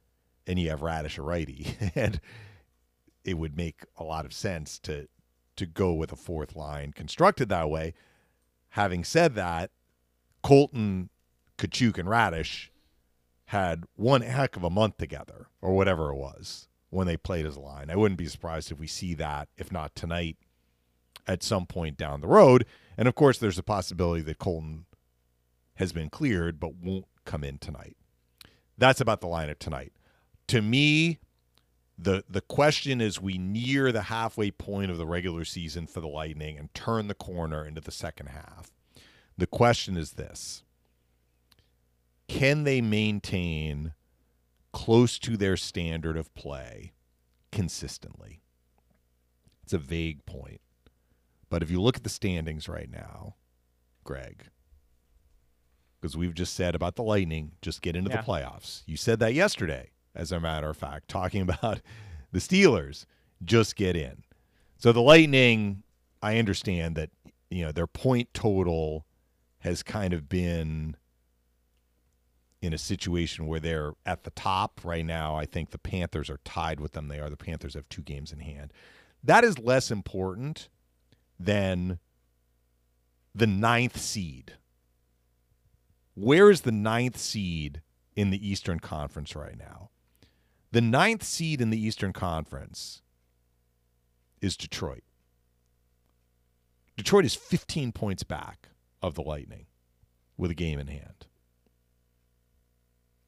[0.48, 2.20] and you have Raddysh a righty, and
[3.24, 5.08] it would make a lot of sense to
[5.58, 7.94] to go with a fourth line constructed that way.
[8.72, 9.72] Having said that,
[10.44, 11.10] Colton,
[11.58, 12.70] Katchouk, and Raddysh
[13.46, 17.56] had one heck of a month together, or whatever it was, when they played as
[17.56, 17.90] a line.
[17.90, 20.38] I wouldn't be surprised if we see that, if not tonight,
[21.26, 22.66] at some point down the road.
[22.98, 24.86] And of course, there's a possibility that Colton
[25.76, 27.98] has been cleared but won't come in tonight.
[28.78, 29.94] That's about the lineup tonight.
[30.48, 31.20] To me,
[31.98, 36.08] the the question is we near the halfway point of the regular season for the
[36.08, 38.72] Lightning and turn the corner into the second half.
[39.38, 40.64] The question is this.
[42.28, 43.94] Can they maintain
[44.74, 46.94] close to their standard of play
[47.52, 48.42] consistently?
[49.64, 50.62] It's a vague point.
[51.50, 53.36] But if you look at the standings right now,
[54.04, 54.48] Greg,
[56.00, 58.22] because we've just said about the Lightning, just get into Yeah.
[58.22, 58.84] the playoffs.
[58.86, 61.80] You said that yesterday, as a matter of fact, talking about
[62.32, 63.06] the Steelers,
[63.46, 64.24] just get in.
[64.78, 65.84] So the Lightning,
[66.22, 67.10] I understand that,
[67.50, 69.06] you know, their point total
[69.60, 70.98] has kind of been
[72.62, 75.36] in a situation where they're at the top right now.
[75.36, 77.08] I think the Panthers are tied with them.
[77.08, 77.30] They are.
[77.30, 78.74] The Panthers have two games in hand.
[79.24, 80.70] That is less important
[81.40, 82.00] than
[83.34, 84.54] the ninth seed.
[86.16, 87.82] Where is the ninth seed
[88.16, 89.92] in the Eastern Conference right now?
[90.72, 93.02] The ninth seed in the Eastern Conference
[94.42, 95.04] is Detroit.
[96.96, 98.70] Detroit is 15 points back
[99.02, 99.68] of the Lightning
[100.36, 101.28] with a game in hand.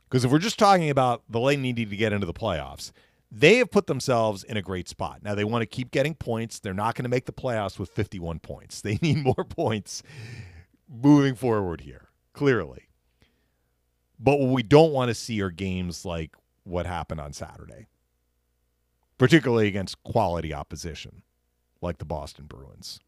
[0.10, 2.92] Because if we're just talking about the Lightning needing to get into the playoffs,
[3.32, 5.20] they have put themselves in a great spot.
[5.22, 6.60] Now they want to keep getting points.
[6.60, 8.82] They're not going to make the playoffs with 51 points.
[8.82, 10.02] They need more points
[10.90, 12.90] moving forward here, clearly.
[14.20, 16.36] But what we don't want to see are games like
[16.70, 17.88] what happened on Saturday,
[19.18, 21.24] particularly against quality opposition
[21.82, 23.00] like the Boston Bruins.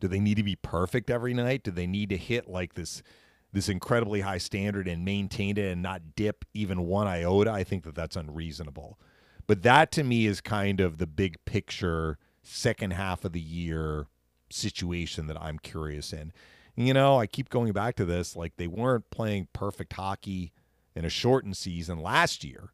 [0.00, 1.64] Do they need to be perfect every night?
[1.64, 3.02] Do they need to hit like this
[3.50, 7.50] this incredibly high standard and maintain it and not dip even one iota?
[7.50, 8.98] I think that that's unreasonable.
[9.46, 14.06] But that to me is kind of the big picture second half of the year
[14.50, 16.32] situation that I'm curious in.
[16.76, 20.52] You know, I keep going back to this like they weren't playing perfect hockey
[20.94, 22.72] in a shortened season last year,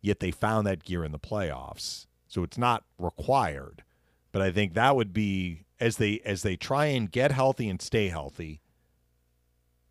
[0.00, 2.06] yet they found that gear in the playoffs.
[2.28, 3.84] So it's not required.
[4.32, 7.80] But I think that would be as they as they try and get healthy and
[7.80, 8.60] stay healthy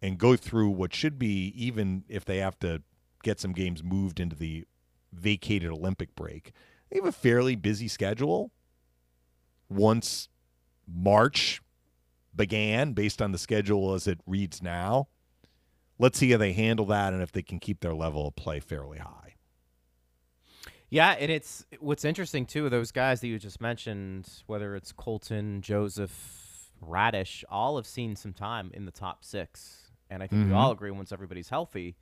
[0.02, 2.82] and go through what should be even if they have to
[3.24, 4.66] get some games moved into the
[5.14, 6.52] vacated Olympic break.
[6.90, 8.52] They have a fairly busy schedule
[9.70, 10.28] once
[10.86, 11.62] March
[12.36, 15.08] began based on the schedule as it reads now.
[16.04, 18.60] Let's see how they handle that and if they can keep their level of play
[18.60, 19.36] fairly high.
[20.90, 22.70] Yeah, and it's what's interesting too.
[22.70, 28.34] Those guys that you just mentioned, whether it's Colton, Joseph, Raddysh, all have seen some
[28.34, 30.58] time in the top six, and I think we Mhm.
[30.58, 31.96] all agree once everybody's healthy,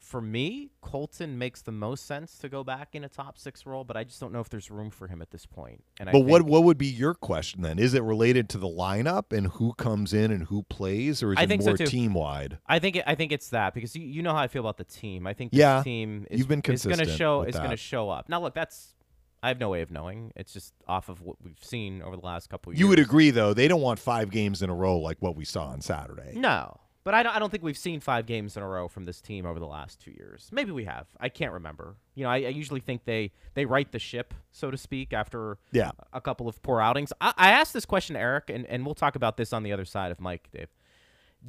[0.00, 3.84] for me, Colton makes the most sense to go back in a top six role,
[3.84, 5.84] but I just don't know if there's room for him at this point.
[6.00, 7.78] And I But what what would be your question then?
[7.78, 11.38] Is it related to the lineup and who comes in and who plays, or is
[11.38, 11.86] I it so more too.
[11.86, 12.58] team wide?
[12.66, 14.78] I think it, I think it's that because you, you know how I feel about
[14.78, 15.26] the team.
[15.26, 17.76] I think this Yeah, team is, you've been is going to show is going to
[17.76, 18.28] show up.
[18.28, 18.94] Now look, that's
[19.42, 20.32] I have no way of knowing.
[20.34, 22.80] It's just off of what we've seen over the last couple of years.
[22.80, 25.44] You would agree though, they don't want five games in a row like what we
[25.44, 26.32] saw on Saturday.
[26.36, 27.34] No, but I don't.
[27.34, 29.66] I don't think we've seen five games in a row from this team over the
[29.66, 30.48] last two years.
[30.52, 31.06] Maybe we have.
[31.18, 31.96] I can't remember.
[32.14, 35.58] You know, I, I usually think they they right the ship, so to speak, after
[35.72, 35.92] Yeah.
[36.12, 37.12] a couple of poor outings.
[37.20, 39.72] I, I asked this question to Eric, and, and we'll talk about this on the
[39.72, 40.68] other side of Mike, Dave.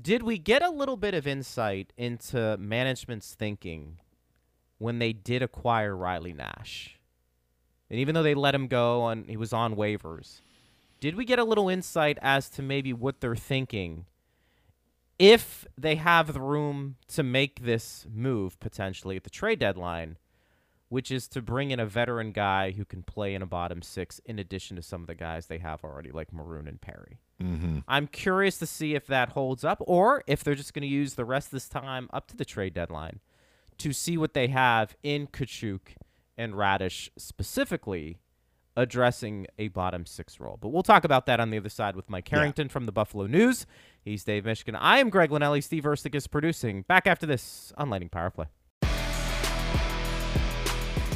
[0.01, 3.97] Did we get a little bit of insight into management's thinking
[4.77, 6.97] when they did acquire Riley Nash?
[7.89, 10.39] And even though they let him go and he was on waivers.
[11.01, 14.05] Did we get a little insight as to maybe what they're thinking
[15.21, 20.17] if they have the room to make this move potentially at the trade deadline,
[20.89, 24.19] which is to bring in a veteran guy who can play in a bottom six
[24.25, 27.19] in addition to some of the guys they have already, like Maroon and Perry.
[27.39, 27.79] Mm-hmm.
[27.88, 31.13] I'm curious to see if that holds up or if they're just going to use
[31.13, 33.19] the rest of this time up to the trade deadline
[33.77, 35.81] to see what they have in Katchouk
[36.36, 38.17] and Raddysh specifically
[38.75, 40.57] addressing a bottom six role.
[40.60, 43.27] But we'll talk about that on the other side with Mike Harrington from the Buffalo
[43.27, 43.65] News.
[44.03, 44.75] He's Dave Mishkin.
[44.79, 45.63] I am Greg Linnelli.
[45.63, 46.81] Steve Erstig is producing.
[46.83, 48.45] Back after this on Lightning Power Play.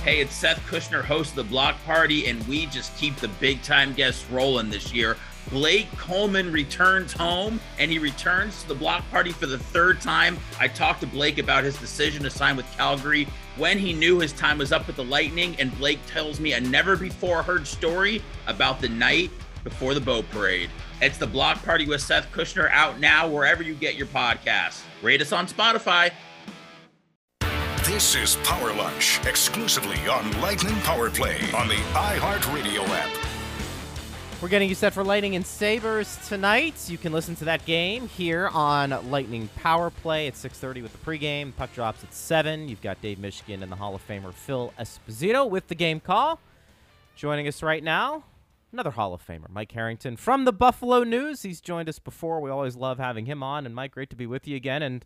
[0.04, 3.64] Hey, it's Seth Kushner, host of the Block Party, and we just keep the big
[3.64, 5.18] time guests rolling this year.
[5.50, 10.38] Blake Coleman returns home, and he returns to the Block Party for the third time.
[10.60, 14.34] I talked to Blake about his decision to sign with Calgary when he knew his
[14.34, 18.22] time was up with the Lightning, and Blake tells me a never before heard story
[18.46, 19.32] about the night
[19.64, 20.70] before the boat parade.
[21.02, 24.82] It's the Block Party with Seth Kushner out now wherever you get your podcasts.
[25.02, 26.12] Rate us on Spotify.
[27.84, 33.10] This is Power Lunch, exclusively on Lightning Power Play on the iHeartRadio app.
[34.42, 36.90] We're getting you set for Lightning and Sabres tonight.
[36.90, 40.98] You can listen to that game here on Lightning Power Play at 6:30 with the
[41.00, 41.54] pregame.
[41.56, 42.70] Puck drops at 7.
[42.70, 46.40] You've got Dave Mishkin and the Hall of Famer Phil Esposito with the game call.
[47.16, 48.24] Joining us right now,
[48.76, 51.44] another Hall of Famer, Mike Harrington from the Buffalo News.
[51.44, 52.42] He's joined us before.
[52.42, 53.66] We always love having him on.
[53.66, 54.84] And Mike, great to be with you again.
[54.84, 55.06] And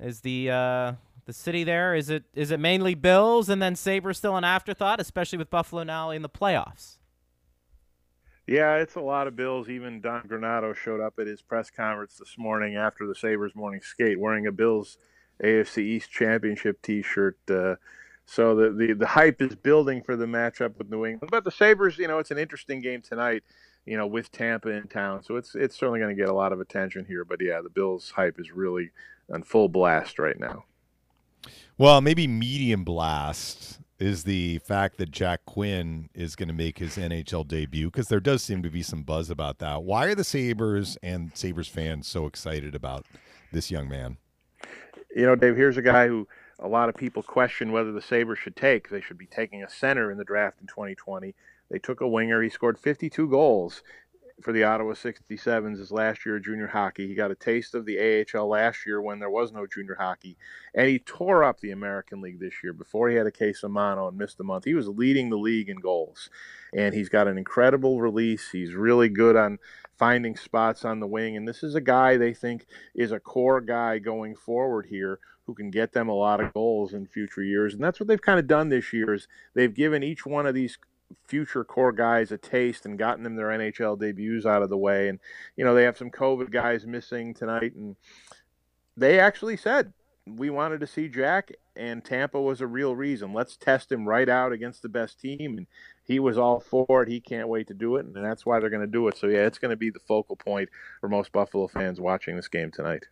[0.00, 0.92] is the uh,
[1.24, 1.94] the city there?
[1.94, 5.84] Is it is it mainly Bills and then Sabres still an afterthought, especially with Buffalo
[5.84, 6.98] now in the playoffs?
[8.44, 9.68] Yeah, it's a lot of Bills.
[9.68, 13.82] Even Don Granato showed up at his press conference this morning after the Sabres morning
[13.82, 14.98] skate wearing a Bills
[15.40, 17.38] AFC East Championship T-shirt.
[17.48, 17.76] Uh,
[18.26, 21.30] so the, the the hype is building for the matchup with New England.
[21.30, 23.42] But the Sabres, you know, it's an interesting game tonight.
[23.86, 26.52] You know, with Tampa in town, so it's it's certainly going to get a lot
[26.52, 27.24] of attention here.
[27.24, 28.90] But yeah, the Bills hype is really
[29.32, 30.64] on full blast right now.
[31.76, 36.96] Well, maybe medium blast is the fact that Jack Quinn is going to make his
[36.96, 39.82] NHL debut because there does seem to be some buzz about that.
[39.82, 43.06] Why are the Sabres and Sabres fans so excited about
[43.52, 44.16] this young man?
[45.14, 46.26] You know, Dave, here's a guy who
[46.58, 48.88] a lot of people question whether the Sabres should take.
[48.88, 51.34] They should be taking a center in the draft in 2020.
[51.70, 52.42] They took a winger.
[52.42, 53.82] He scored 52 goals
[54.42, 57.06] for the Ottawa 67s his last year of junior hockey.
[57.06, 60.36] He got a taste of the AHL last year when there was no junior hockey.
[60.74, 63.70] And he tore up the American League this year before he had a case of
[63.70, 64.64] mono and missed a month.
[64.64, 66.30] He was leading the league in goals.
[66.76, 68.50] And he's got an incredible release.
[68.50, 69.58] He's really good on
[69.96, 71.36] finding spots on the wing.
[71.36, 75.54] And this is a guy they think is a core guy going forward here who
[75.54, 77.74] can get them a lot of goals in future years.
[77.74, 80.54] And that's what they've kind of done this year is they've given each one of
[80.54, 80.78] these
[81.26, 85.08] future core guys a taste and gotten them their NHL debuts out of the way.
[85.08, 85.18] And,
[85.56, 87.74] you know, they have some COVID guys missing tonight.
[87.74, 87.96] And
[88.96, 89.92] they actually said,
[90.26, 93.34] we wanted to see Jack, and Tampa was a real reason.
[93.34, 95.58] Let's test him right out against the best team.
[95.58, 95.66] And
[96.02, 97.10] he was all for it.
[97.10, 98.06] He can't wait to do it.
[98.06, 99.18] And that's why they're going to do it.
[99.18, 102.48] So, yeah, it's going to be the focal point for most Buffalo fans watching this
[102.48, 103.04] game tonight.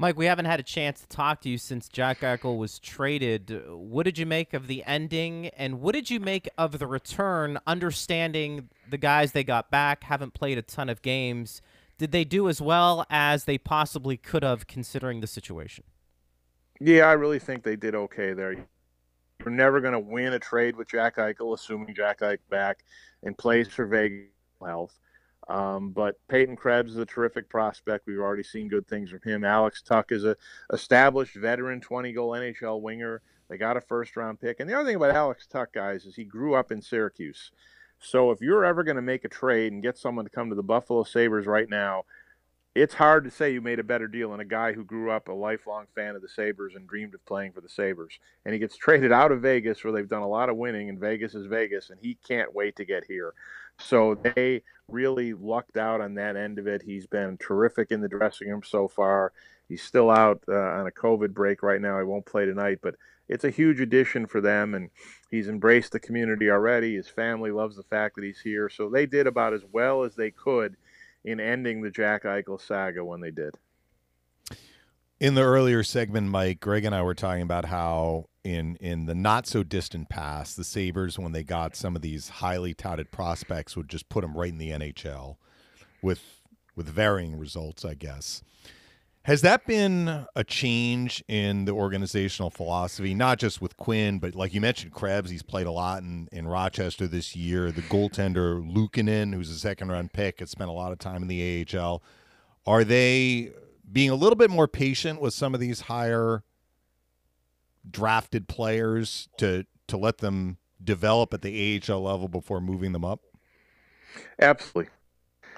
[0.00, 3.62] Mike, we haven't had a chance to talk to you since Jack Eichel was traded.
[3.68, 7.58] What did you make of the ending, and what did you make of the return?
[7.66, 11.60] Understanding the guys they got back haven't played a ton of games.
[11.98, 15.84] Did they do as well as they possibly could have, considering the situation?
[16.80, 18.54] Yeah, I really think they did okay there.
[18.54, 22.84] You're never going to win a trade with Jack Eichel, assuming Jack Eichel back
[23.22, 24.28] and plays for Vegas
[24.64, 24.98] health.
[25.50, 28.06] Um, but Peyton Krebs is a terrific prospect.
[28.06, 29.44] We've already seen good things from him.
[29.44, 30.36] Alex Tuch is a
[30.72, 33.20] established veteran, 20 goal NHL winger.
[33.48, 34.60] They got a first round pick.
[34.60, 37.50] And the other thing about Alex Tuch, guys, is he grew up in Syracuse.
[37.98, 40.54] So if you're ever going to make a trade and get someone to come to
[40.54, 42.04] the Buffalo Sabres right now,
[42.76, 45.26] it's hard to say you made a better deal than a guy who grew up
[45.26, 48.20] a lifelong fan of the Sabres and dreamed of playing for the Sabres.
[48.44, 50.98] And he gets traded out of Vegas where they've done a lot of winning, and
[50.98, 53.34] Vegas is Vegas, and he can't wait to get here.
[53.80, 56.82] So they really lucked out on that end of it.
[56.82, 59.32] He's been terrific in the dressing room so far.
[59.68, 61.98] He's still out uh, on a COVID break right now.
[61.98, 62.96] He won't play tonight, but
[63.28, 64.90] it's a huge addition for them, and
[65.30, 66.96] he's embraced the community already.
[66.96, 68.68] His family loves the fact that he's here.
[68.68, 70.76] So they did about as well as they could
[71.24, 73.54] in ending the Jack Eichel saga when they did.
[75.20, 79.14] In the earlier segment, Mike, Greg and I were talking about how in in the
[79.14, 83.76] not so distant past, the Sabres, when they got some of these highly touted prospects,
[83.76, 85.36] would just put them right in the NHL
[86.02, 86.22] with
[86.76, 88.42] with varying results, I guess.
[89.24, 94.54] Has that been a change in the organizational philosophy, not just with Quinn, but like
[94.54, 97.70] you mentioned, Krebs, he's played a lot in, in Rochester this year.
[97.70, 101.28] The goaltender Luukkonen, who's a second round pick, has spent a lot of time in
[101.28, 102.02] the AHL.
[102.66, 103.52] Are they
[103.92, 106.42] being a little bit more patient with some of these higher
[107.88, 113.20] drafted players to to let them develop at the AHL level before moving them up?
[114.40, 114.90] Absolutely.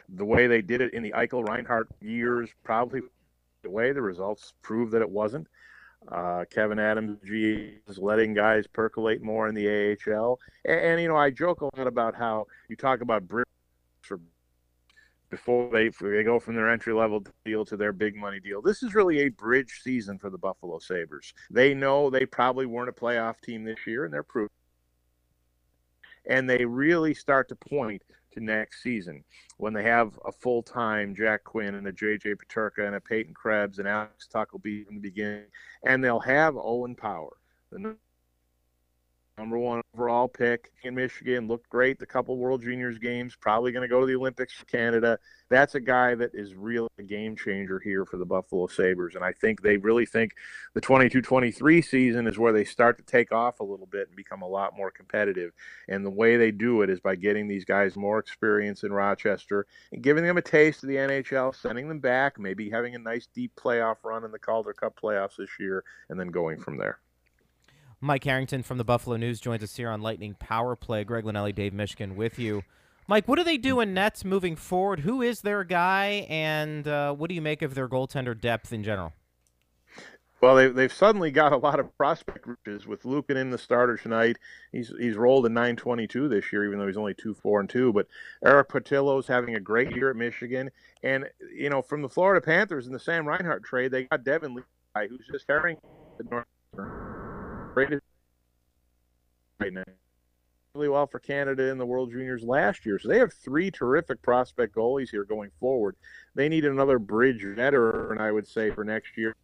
[0.09, 3.01] The way they did it in the Eichel Reinhart years probably
[3.63, 3.93] the way.
[3.93, 5.47] The results prove that it wasn't.
[6.09, 10.39] Uh, Kevyn Adams G is letting guys percolate more in the AHL.
[10.65, 13.29] And, and, you know, I joke a lot about how you talk about
[15.33, 18.61] before they they go from their entry level deal to their big money deal.
[18.61, 21.33] This is really a bridge season for the Buffalo Sabres.
[21.51, 24.51] They know they probably weren't a playoff team this year, and they're proof.
[26.27, 28.03] And they really start to point
[28.33, 29.25] to next season
[29.57, 33.33] when they have a full time Jack Quinn and a JJ Peterka and a Peyton
[33.33, 34.29] Krebs and Alex
[34.63, 35.47] be from the beginning,
[35.87, 37.39] and they'll have Owen Power,
[37.71, 37.97] the
[39.39, 41.49] number one overall pick in Michigan.
[41.49, 43.35] Looked great the couple World Juniors games.
[43.35, 45.19] Probably going to go to the Olympics for Canada.
[45.49, 49.15] That's a guy that is really a game changer here for the Buffalo Sabres.
[49.15, 50.35] And I think they really think
[50.75, 54.17] the 22 23 season is where they start to take off a little bit and
[54.17, 55.53] become a lot more competitive.
[55.89, 59.67] And the way they do it is by getting these guys more experience in Rochester
[59.93, 63.27] and giving them a taste of the NHL, sending them back, maybe having a nice
[63.35, 66.99] deep playoff run in the Calder Cup playoffs this year, and then going from there.
[68.05, 71.05] Mike Harrington from the Buffalo News joins us here on Lightning Power Play.
[71.05, 72.65] Greg Linelli, Dave Mishkin with you.
[73.07, 75.01] Mike, what do they do in nets moving forward?
[75.01, 78.83] Who is their guy, and uh, what do you make of their goaltender depth in
[78.83, 79.13] general?
[80.41, 83.97] Well, they, they've suddenly got a lot of prospect riches with Lukin in the starter
[83.97, 84.37] tonight.
[84.73, 87.93] He's he's rolled a 922 this year, even though he's only two four and two.
[87.93, 88.09] But
[88.45, 90.73] Erik Portillo's having a great year at Michigan,
[91.05, 94.57] and you know from the Florida Panthers in the Sam Reinhart trade, they got Devon
[94.57, 95.77] Levi, who's just carrying
[96.19, 96.47] the North
[97.75, 99.83] right now
[100.75, 102.99] really well for Canada in the World Juniors last year.
[102.99, 105.97] So they have three terrific prospect goalies here going forward.
[106.35, 109.35] They need another bridge veteran, I would say, for next year.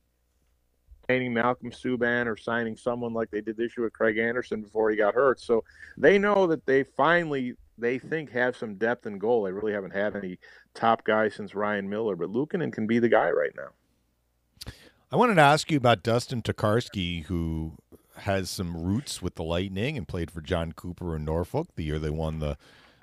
[1.06, 4.90] Signing Malcolm Subban or signing someone like they did this year with Craig Anderson before
[4.90, 5.38] he got hurt.
[5.38, 5.64] So
[5.98, 9.42] they know that they finally they think have some depth in goal.
[9.42, 10.38] They really haven't had any
[10.74, 14.72] top guys since Ryan Miller, but Luukkonen can be the guy right now.
[15.12, 17.74] I wanted to ask you about Dustin Tokarski, who
[18.20, 21.98] has some roots with the Lightning and played for Jon Cooper in Norfolk the year
[21.98, 22.56] they won the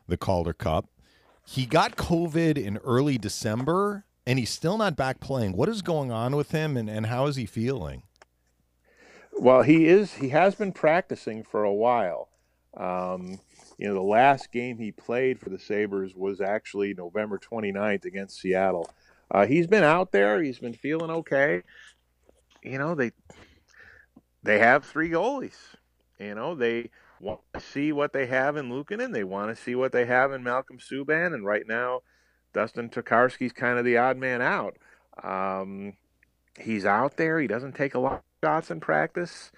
[0.07, 0.85] the Calder Cup.
[1.45, 5.53] He got COVID in early December and he's still not back playing.
[5.53, 8.03] What is going on with him and, and how is he feeling?
[9.37, 12.29] Well, he is he has been practicing for a while.
[12.77, 13.39] Um,
[13.77, 18.39] you know, the last game he played for the Sabres was actually November 29th against
[18.39, 18.89] Seattle.
[19.29, 20.41] Uh, he's been out there.
[20.41, 21.63] He's been feeling okay.
[22.63, 23.11] You know, they
[24.45, 25.57] they have three goalies.
[26.19, 29.13] You know, they want to see what they have in Luukkonen.
[29.13, 31.33] They want to see what they have in Malcolm Subban.
[31.33, 32.01] And right now,
[32.53, 34.77] Dustin Tokarski's kind of the odd man out.
[35.21, 35.93] Um,
[36.59, 37.39] he's out there.
[37.39, 39.51] He doesn't take a lot of shots in practice.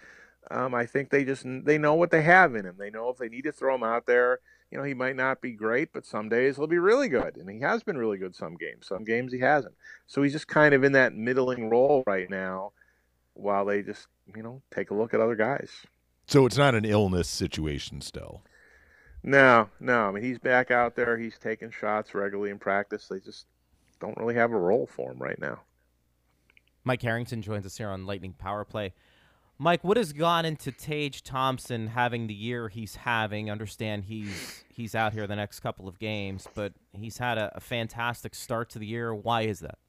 [0.49, 2.75] Um, I think they just they know what they have in him.
[2.79, 4.39] They know if they need to throw him out there,
[4.71, 7.49] you know, he might not be great, but some days he'll be really good, and
[7.49, 8.87] he has been really good some games.
[8.87, 9.75] Some games he hasn't.
[10.07, 12.71] So he's just kind of in that middling role right now
[13.39, 15.71] while they just you know take a look at other guys.
[16.25, 18.43] So it's not an illness situation still.
[19.23, 20.07] No, no.
[20.07, 21.17] I mean, he's back out there.
[21.17, 23.07] He's taking shots regularly in practice.
[23.07, 23.45] They just
[23.99, 25.61] don't really have a role for him right now.
[26.83, 28.93] Mike Harrington joins us here on Lightning Power Play.
[29.59, 33.49] Mike, what has gone into Tage Thompson having the year he's having?
[33.49, 37.59] Understand he's he's out here the next couple of games, but he's had a, a
[37.59, 39.15] fantastic start to the year.
[39.15, 39.79] Why is that?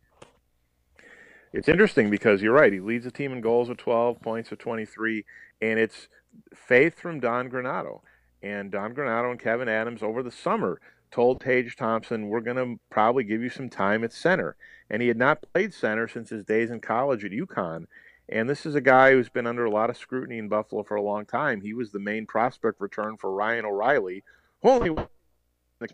[1.52, 2.72] It's interesting because you're right.
[2.72, 5.24] He leads the team in goals with 12 points with 23,
[5.62, 6.08] and it's
[6.54, 8.00] faith from Don Granato.
[8.42, 10.80] And Don Granato and Kevyn Adams over the summer
[11.10, 14.56] told Tage Thompson, "We're going to probably give you some time at center."
[14.90, 17.86] And he had not played center since his days in college at UConn.
[18.28, 20.96] And this is a guy who's been under a lot of scrutiny in Buffalo for
[20.96, 21.62] a long time.
[21.62, 24.22] He was the main prospect return for Ryan O'Reilly,
[24.62, 25.08] who only won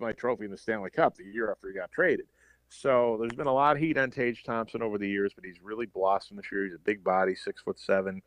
[0.00, 2.26] my trophy in the Stanley Cup the year after he got traded.
[2.80, 5.62] So there's been a lot of heat on Tage Thompson over the years, but he's
[5.62, 6.64] really blossomed this year.
[6.64, 8.22] He's a big body, six foot seven.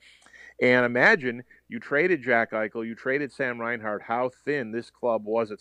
[0.61, 5.51] And imagine you traded Jack Eichel, you traded Sam Reinhart, how thin this club was
[5.51, 5.59] at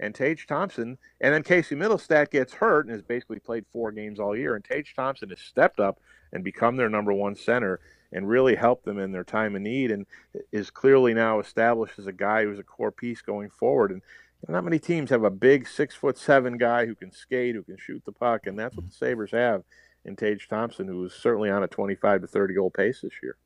[0.00, 4.20] and Tage Thompson, and then Casey Mittelstadt gets hurt and has basically played four games
[4.20, 4.54] all year.
[4.54, 5.98] And Tage Thompson has stepped up
[6.32, 7.80] and become their number one center
[8.12, 10.06] and really helped them in their time of need and
[10.52, 13.90] is clearly now established as a guy who's a core piece going forward.
[13.90, 14.02] And
[14.46, 17.76] not many teams have a big six foot seven guy who can skate, who can
[17.76, 19.64] shoot the puck, and that's what the Sabres have
[20.04, 23.36] in Tage Thompson, who is certainly on a 25 to 30 goal pace this year.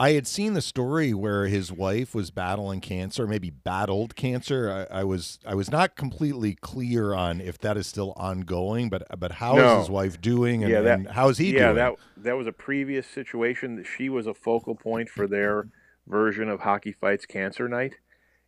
[0.00, 4.86] I had seen the story where his wife was battling cancer, maybe battled cancer.
[4.92, 9.02] I, I, was I was not completely clear on if that is still ongoing, but
[9.18, 9.72] but how no.
[9.72, 11.76] is his wife doing, and, yeah, that, and how is he yeah, doing?
[11.76, 15.66] Yeah, that that was a previous situation that she was a focal point for their
[16.06, 17.94] version of Hockey Fights Cancer Night,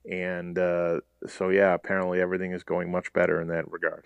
[0.08, 4.04] and uh, so yeah, apparently everything is going much better in that regard.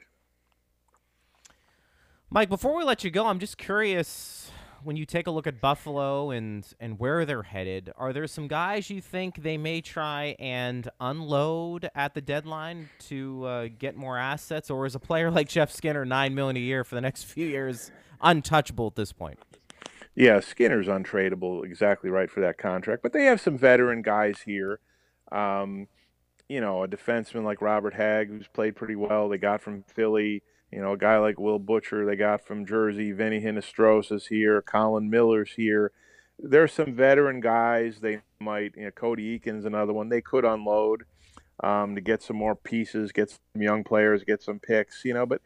[2.31, 4.51] Mike, before we let you go, I'm just curious
[4.85, 8.47] when you take a look at Buffalo and and where they're headed, are there some
[8.47, 14.19] guys you think they may try and unload at the deadline to uh, get more
[14.19, 17.25] assets, or is a player like Jeff Skinner nine million a year for the next
[17.25, 17.91] few years
[18.21, 19.39] untouchable at this point?
[20.15, 23.03] Yeah, Skinner's untradeable, exactly right for that contract.
[23.03, 24.79] But they have some veteran guys here.
[25.33, 25.89] Um,
[26.49, 29.29] you know, a defenseman like Robert Hagg, who's played pretty well.
[29.29, 30.43] They got from Philly.
[30.71, 34.61] You know, a guy like Will Butcher they got from Jersey, Vinny Hinostroza is here,
[34.61, 35.93] Colin Miller's here.
[36.37, 40.09] There's some veteran guys they might, you know, Cody Eakin's another one.
[40.09, 41.05] They could unload
[41.63, 45.27] um, to get some more pieces, get some young players, get some picks, you know.
[45.27, 45.43] But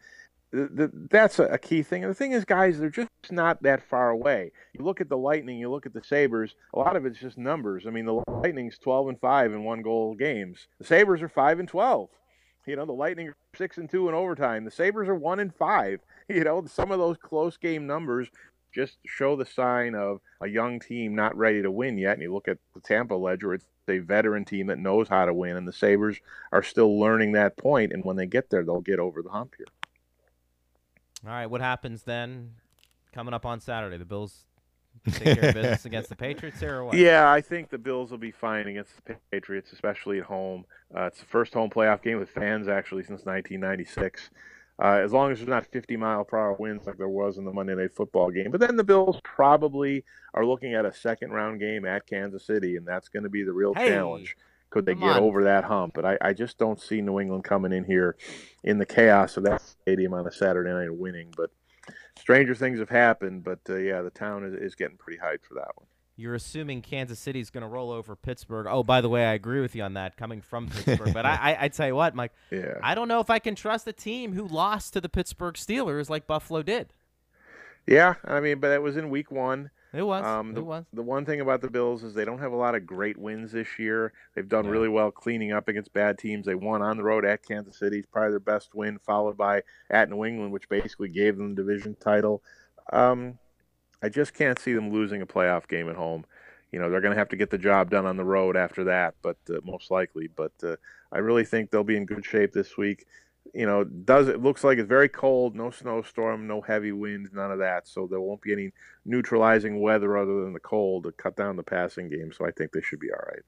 [0.51, 2.03] th- th- that's a, key thing.
[2.03, 4.51] And the thing is, guys, they're just not that far away.
[4.73, 6.55] You look at the Lightning, you look at the Sabres.
[6.73, 7.85] A lot of it's just numbers.
[7.87, 10.67] I mean, the Lightning's 12 and five in one goal games.
[10.79, 12.09] The Sabres are five and 12.
[12.65, 14.65] You know, the Lightning are six and two in overtime.
[14.65, 16.01] The Sabres are one and five.
[16.31, 18.27] You know, some of those close game numbers
[18.71, 22.13] just show the sign of a young team not ready to win yet.
[22.13, 25.33] And you look at the Tampa ledger, it's a veteran team that knows how to
[25.33, 26.19] win, and the Sabres
[26.51, 27.91] are still learning that point.
[27.91, 29.65] And when they get there, they'll get over the hump here.
[31.25, 32.51] All right, what happens then
[33.13, 33.97] coming up on Saturday?
[33.97, 34.45] The Bills
[35.11, 36.97] take care of business against the Patriots here or what?
[36.97, 40.65] Yeah, I think the Bills will be fine against the Patriots, especially at home.
[40.95, 44.29] Uh, it's the first home playoff game with fans actually since 1996.
[44.81, 47.43] Uh, as long as there's not 50 mile per hour winds like there was in
[47.43, 48.49] the Monday Night Football game.
[48.49, 52.77] But then the Bills probably are looking at a second round game at Kansas City,
[52.77, 54.37] and that's going to be the real hey, challenge.
[54.69, 55.23] Could they get on.
[55.23, 55.93] over that hump?
[55.95, 58.15] But I, I, just don't see New England coming in here
[58.63, 61.33] in the chaos of that stadium on a Saturday night winning.
[61.35, 61.49] But
[62.19, 65.55] stranger things have happened, but uh, yeah, the town is, is getting pretty hyped for
[65.55, 65.87] that one.
[66.15, 68.67] You're assuming Kansas City is going to roll over Pittsburgh.
[68.69, 71.13] Oh, by the way, I agree with you on that coming from Pittsburgh.
[71.13, 72.73] but I, I, I tell you what, Mike, yeah.
[72.83, 76.09] I don't know if I can trust a team who lost to the Pittsburgh Steelers
[76.09, 76.93] like Buffalo did.
[77.87, 79.71] Yeah, I mean, but it was in week one.
[79.91, 80.23] It was.
[80.23, 80.85] Um, the, it was.
[80.93, 83.51] The one thing about the Bills is they don't have a lot of great wins
[83.51, 84.13] this year.
[84.35, 84.71] They've done yeah.
[84.71, 86.45] really well cleaning up against bad teams.
[86.45, 90.09] They won on the road at Kansas City, probably their best win, followed by at
[90.09, 92.43] New England, which basically gave them the division title.
[92.93, 93.39] Um,
[94.03, 96.25] I just can't see them losing a playoff game at home.
[96.71, 98.83] You know, they're going to have to get the job done on the road after
[98.85, 100.27] that, but uh, most likely.
[100.27, 100.75] But uh,
[101.11, 103.07] I really think they'll be in good shape this week
[103.53, 107.51] you know, does it looks like it's very cold, no snowstorm, no heavy winds, none
[107.51, 107.87] of that.
[107.87, 108.71] So there won't be any
[109.05, 112.31] neutralizing weather other than the cold to cut down the passing game.
[112.31, 113.41] So I think they should be all right.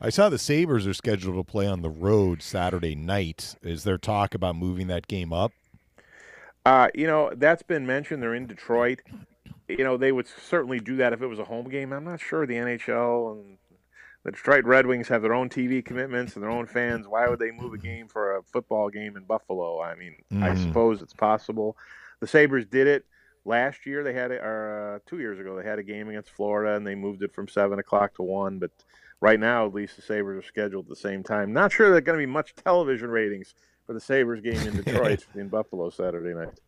[0.00, 3.54] I saw the Sabres are scheduled to play on the road Saturday night.
[3.62, 5.52] Is there talk about moving that game up?
[6.66, 8.22] Uh, you know, that's been mentioned.
[8.22, 9.00] They're in Detroit.
[9.68, 11.92] You know, they would certainly do that if it was a home game.
[11.92, 13.56] I'm not sure the NHL and
[14.24, 17.08] the Detroit Red Wings have their own TV commitments and their own fans.
[17.08, 19.80] Why would they move a game for a football game in Buffalo?
[19.80, 20.42] I mean, mm.
[20.42, 21.76] I suppose it's possible.
[22.20, 23.06] The Sabres did it
[23.46, 24.04] last year.
[24.04, 26.86] They had it, or uh, two years ago, they had a game against Florida and
[26.86, 28.58] they moved it from seven o'clock to one.
[28.58, 28.72] But
[29.20, 31.54] right now, at least the Sabres are scheduled at the same time.
[31.54, 33.54] Not sure there's going to be much television ratings
[33.86, 36.60] for the Sabres game in Detroit in Buffalo Saturday night.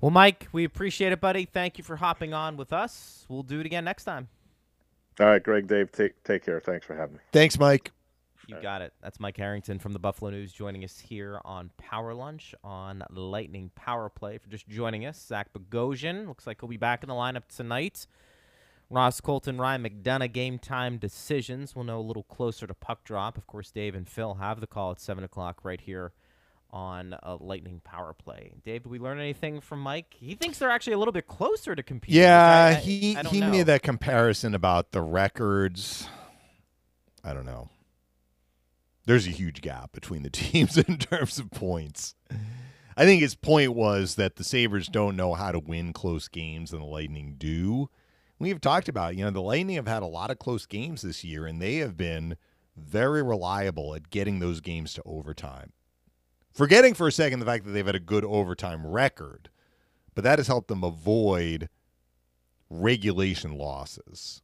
[0.00, 1.44] Well, Mike, we appreciate it, buddy.
[1.44, 3.24] Thank you for hopping on with us.
[3.28, 4.28] We'll do it again next time.
[5.20, 6.60] All right, Greg, Dave, take take care.
[6.60, 7.20] Thanks for having me.
[7.32, 7.92] Thanks, Mike.
[8.48, 8.92] You got it.
[9.00, 13.70] That's Mike Harrington from the Buffalo News joining us here on Power Lunch on Lightning
[13.76, 14.36] Power Play.
[14.38, 18.06] For just joining us, Zach Bogosian looks like he'll be back in the lineup tonight
[18.92, 21.74] Ross Colton, Ryan McDonagh, game time decisions.
[21.74, 23.38] We'll know a little closer to puck drop.
[23.38, 26.12] Of course, Dave and Phil have the call at 7 o'clock right here
[26.72, 28.52] on a Lightning Power Play.
[28.64, 30.14] Dave, did we learn anything from Mike?
[30.18, 32.20] He thinks they're actually a little bit closer to competing.
[32.22, 32.42] Yeah,
[32.74, 33.50] I- I- he I he know.
[33.50, 36.08] made that comparison about the records.
[37.24, 37.68] I don't know.
[39.04, 42.14] There's a huge gap between the teams in terms of points.
[42.96, 46.72] I think his point was that the Sabres don't know how to win close games
[46.72, 47.88] and the Lightning do.
[48.38, 51.22] We've talked about, you know, the Lightning have had a lot of close games this
[51.24, 52.36] year and they have been
[52.76, 55.72] very reliable at getting those games to overtime.
[56.52, 59.48] Forgetting for a second the fact that they've had a good overtime record,
[60.14, 61.68] but that has helped them avoid
[62.68, 64.42] regulation losses.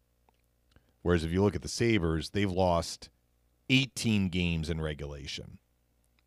[1.03, 3.11] Whereas if you look at the Sabres, they've lost
[3.71, 5.59] 18 games in regulation.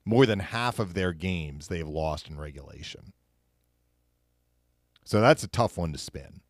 [0.06, 3.14] More than half of their games they have lost in regulation.
[5.04, 6.42] So that's a tough one to spin,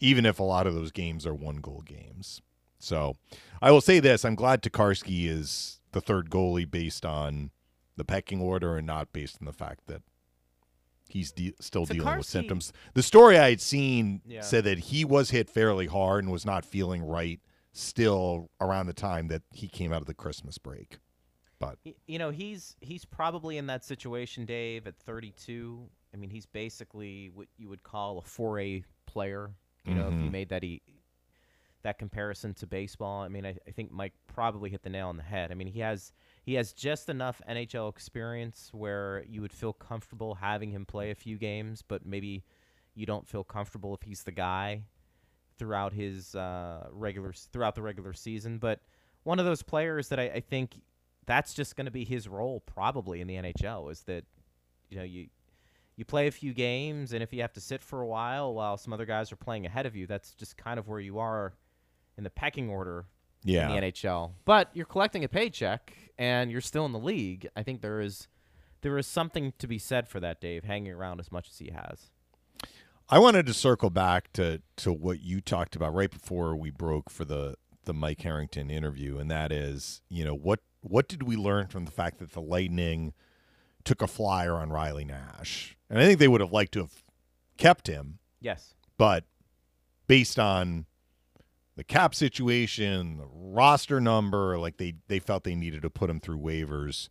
[0.00, 2.42] even if a lot of those games are one goal games.
[2.78, 3.16] So
[3.60, 7.50] I will say this I'm glad Tokarski is the third goalie based on
[7.98, 10.02] the pecking order and not based on the fact that
[11.08, 12.72] he's de- still dealing with Tokarski- symptoms.
[12.94, 14.40] The story I had seen Yeah.
[14.42, 17.40] said that he was hit fairly hard and was not feeling right
[17.72, 20.98] still around the time that he came out of the Christmas break.
[21.58, 25.88] But You know, he's he's probably in that situation, Dave, at 32.
[26.14, 29.50] I mean, he's basically what you would call a 4A player.
[29.84, 30.30] You know, if you Mhm.
[30.32, 30.82] made that he,
[31.82, 35.16] that comparison to baseball, I mean, I, I think Mike probably hit the nail on
[35.16, 35.50] the head.
[35.50, 36.12] I mean, he has
[36.48, 41.14] he has just enough NHL experience where you would feel comfortable having him play a
[41.14, 42.42] few games, but maybe
[42.94, 44.80] you don't feel comfortable if he's the guy
[45.58, 48.56] throughout his uh, regular throughout the regular season.
[48.56, 48.80] But
[49.24, 50.80] one of those players that I, I think
[51.26, 54.24] that's just going to be his role probably in the NHL is that
[54.88, 55.26] you know you
[55.96, 58.78] you play a few games and if you have to sit for a while while
[58.78, 61.52] some other guys are playing ahead of you, that's just kind of where you are
[62.16, 63.04] in the pecking order
[63.44, 64.32] yeah, in the NHL.
[64.44, 67.48] But you're collecting a paycheck and you're still in the league.
[67.56, 68.28] I think there is
[68.82, 71.70] there is something to be said for that, Dave, hanging around as much as he
[71.72, 72.10] has.
[73.08, 77.10] I wanted to circle back to to what you talked about right before we broke
[77.10, 81.36] for the the Mike Harrington interview, and that is, you know, what what did we
[81.36, 83.14] learn from the fact that the Lightning
[83.84, 87.02] took a flyer on Riley Nash, and I think they would have liked to have
[87.56, 88.74] kept him, Yes.
[88.98, 89.24] but
[90.06, 90.84] based on
[91.78, 96.18] the cap situation, the roster number, like they they felt they needed to put him
[96.18, 97.08] through waivers,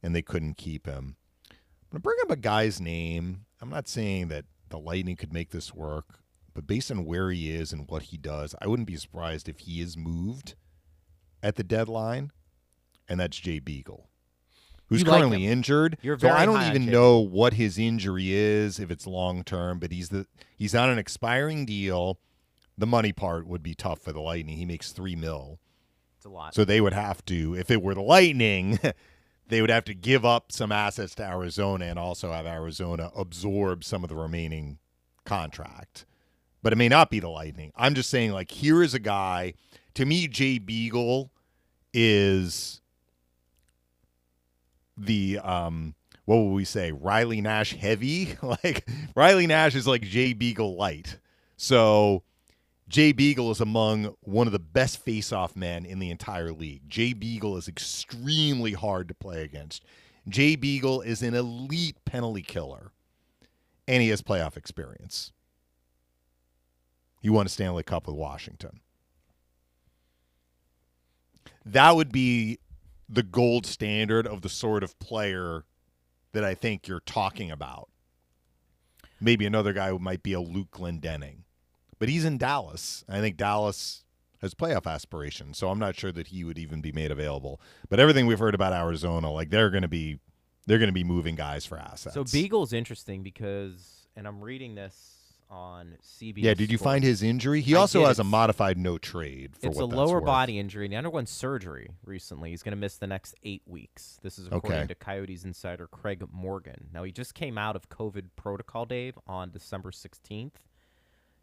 [0.00, 1.16] and they couldn't keep him.
[1.50, 1.56] I'm
[1.90, 3.46] gonna bring up a guy's name.
[3.60, 6.20] I'm not saying that the Lightning could make this work,
[6.54, 9.58] but based on where he is and what he does, I wouldn't be surprised if
[9.58, 10.54] he is moved
[11.42, 12.30] at the deadline,
[13.08, 14.08] and that's Jay Beagle,
[14.86, 15.52] who's You currently him.
[15.52, 15.98] injured.
[16.00, 19.80] You're so very I don't even know what his injury is, if it's long term,
[19.80, 22.20] but he's the he's on an expiring deal.
[22.78, 24.56] The money part would be tough for the Lightning.
[24.56, 25.58] He makes three mil.
[26.16, 26.54] It's a lot.
[26.54, 28.78] So they would have to, if it were the Lightning,
[29.48, 33.84] they would have to give up some assets to Arizona and also have Arizona absorb
[33.84, 34.78] some of the remaining
[35.24, 36.04] contract.
[36.62, 37.72] But it may not be the Lightning.
[37.76, 39.54] I'm just saying, like, here is a guy.
[39.94, 41.30] To me, Jay Beagle
[41.94, 42.80] is
[44.96, 50.32] the um what would we say riley nash heavy like riley nash is like jay
[50.32, 51.18] beagle light
[51.56, 52.22] so
[52.88, 56.88] jay beagle is among one of the best face-off men in the entire league.
[56.88, 59.84] Jay beagle is extremely hard to play against.
[60.28, 62.92] Jay beagle is an elite penalty killer
[63.88, 65.32] and he has playoff experience.
[67.20, 68.80] He won a stanley cup with washington.
[71.64, 72.58] That would be
[73.08, 75.64] the gold standard of the sort of player
[76.32, 77.88] that I think you're talking about.
[79.20, 81.45] Maybe another guy might be a Luke Glendening,
[81.98, 83.04] but he's in Dallas.
[83.08, 84.04] I think Dallas
[84.42, 87.60] has playoff aspirations, so I'm not sure that he would even be made available.
[87.88, 90.18] But everything we've heard about Arizona, like they're going to be,
[90.66, 92.14] they're going to be moving guys for assets.
[92.14, 95.12] So Beagle's interesting because, and I'm reading this
[95.48, 96.34] on CBS.
[96.38, 96.54] yeah.
[96.54, 96.82] Did you Sports.
[96.92, 97.60] find his injury?
[97.60, 98.08] He I also did.
[98.08, 99.56] has a modified no trade.
[99.56, 100.24] For It's a lower worth.
[100.24, 102.50] body injury, and he underwent surgery recently.
[102.50, 104.18] He's going to miss the next eight weeks.
[104.22, 104.86] This is according Okay.
[104.88, 106.88] to Coyotes insider Craig Morgan.
[106.92, 110.54] Now, he just came out of COVID protocol, Dave, on December 16th.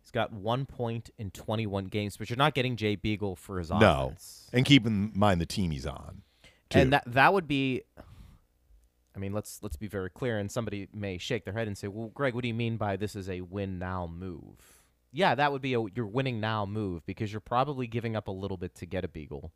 [0.04, 3.72] He's got one point in 21 games, but you're not getting Jay Beagle for his
[3.72, 4.50] offense.
[4.52, 6.24] No, and keep in mind the team he's on.
[6.70, 6.80] Too.
[6.80, 7.84] And that that would be
[9.16, 11.88] I mean, let's let's be very clear and somebody may shake their head and say,
[11.88, 15.52] "Well, Greg, what do you mean by this is a win now move?" Yeah, that
[15.52, 18.76] would be a your winning now move because you're probably giving up a little bit
[18.76, 19.52] to get a Beagle.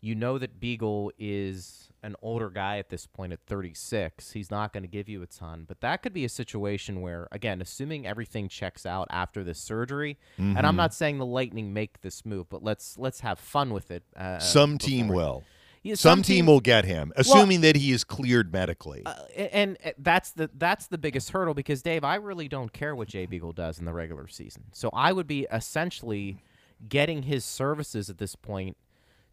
[0.00, 4.30] You know that Beagle is an older guy at this point at 36.
[4.32, 7.26] He's not going to give you a ton, but that could be a situation where,
[7.32, 10.64] again, assuming everything checks out after this surgery, and Mm-hmm.
[10.64, 14.04] I'm not saying the Lightning make this move, but let's let's have fun with it.
[14.16, 15.42] Uh, Some team will.
[15.82, 19.04] Yeah, Some, team, will get him, assuming that he is cleared medically.
[19.06, 22.94] Uh, and uh, that's the that's the biggest hurdle because Dave, I really don't care
[22.96, 24.64] what Jay Beagle does in the regular season.
[24.72, 26.42] So I would be essentially
[26.88, 28.76] getting his services at this point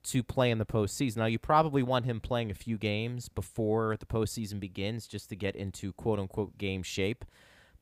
[0.05, 1.17] to play in the postseason.
[1.17, 5.35] Now you probably want him playing a few games before the postseason begins, just to
[5.35, 7.25] get into quote unquote game shape.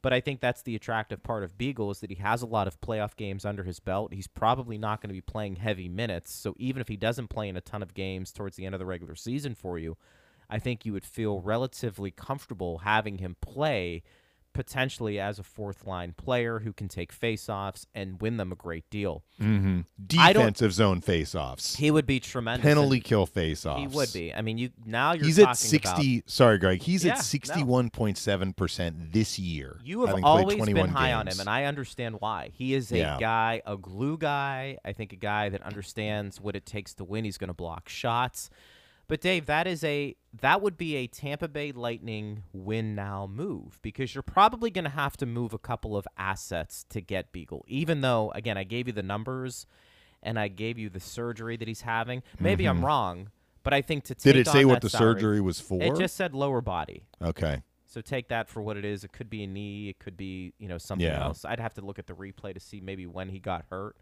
[0.01, 2.67] But I think that's the attractive part of Beagle is that he has a lot
[2.67, 4.13] of playoff games under his belt.
[4.13, 6.33] He's probably not going to be playing heavy minutes.
[6.33, 8.79] So even if he doesn't play in a ton of games towards the end of
[8.79, 9.95] the regular season for you,
[10.49, 14.03] I think you would feel relatively comfortable having him play
[14.53, 18.89] potentially as a fourth line player who can take faceoffs and win them a great
[18.89, 19.23] deal.
[19.41, 19.81] mm-hmm.
[20.05, 22.63] Defensive zone faceoffs, He would be tremendous.
[22.63, 23.79] penalty kill faceoffs.
[23.79, 24.33] He would be.
[24.33, 26.23] I mean, you now you're He's at sixty.
[26.27, 26.81] sorry, Greg.
[26.81, 29.79] He's Yeah, at sixty-one point seven percent this year.
[29.83, 32.51] You have always 21 been high on him, and I understand why.
[32.53, 33.17] He is a Yeah.
[33.19, 34.77] guy, a glue guy.
[34.85, 37.25] I think a guy that understands what it takes to win.
[37.25, 38.49] He's going to block shots.
[39.13, 43.77] But Dave, that is a that would be a Tampa Bay Lightning win now move
[43.83, 47.63] because you're probably going to have to move a couple of assets to get Beagle.
[47.67, 49.67] Even though again, I gave you the numbers
[50.23, 52.23] and I gave you the surgery that he's having.
[52.39, 53.29] Maybe I'm wrong,
[53.61, 54.29] but I think to take Mm-hmm.
[54.39, 55.79] Did it say what the salary- surgery was for?
[55.83, 57.03] It just said lower body.
[57.21, 57.61] okay.
[57.85, 59.03] So take that for what it is.
[59.03, 59.89] It could be a knee.
[59.89, 61.23] It could be you know something Yeah.
[61.23, 61.45] else.
[61.45, 63.95] I'd have to look at the replay to see maybe when he got hurt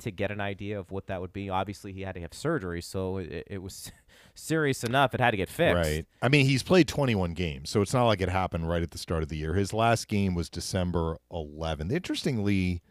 [0.00, 1.48] to get an idea of what that would be.
[1.48, 3.92] Obviously, he had to have surgery, so it, it was
[4.34, 5.14] serious enough.
[5.14, 5.76] It had to get fixed.
[5.76, 6.06] Right.
[6.20, 8.98] I mean, he's played 21 games, so it's not like it happened right at the
[8.98, 9.54] start of the year.
[9.54, 11.92] His last game was December 11th.
[11.92, 12.82] Interestingly,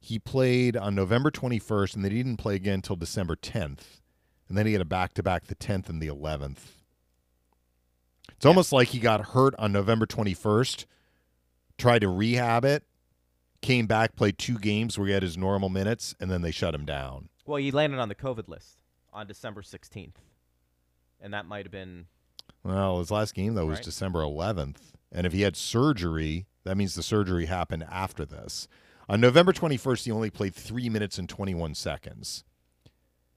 [0.00, 4.00] he played on November 21st, and then he didn't play again until December 10th.
[4.48, 6.58] And then he had a back to back the 10th and the 11th.
[8.36, 10.86] It's almost like he got hurt on November 21st,
[11.76, 12.84] tried to rehab it,
[13.60, 16.74] came back, played two games where he had his normal minutes, and then they shut
[16.74, 17.28] him down.
[17.46, 18.78] Well, he landed on the COVID list
[19.12, 20.14] on December 16th,
[21.20, 22.06] and that might have been
[22.62, 23.84] Well, his last game though was Right.
[23.84, 28.68] December 11th, and if he had surgery, that means the surgery happened after this.
[29.08, 32.44] On November 21st, he only played three minutes and 21 seconds,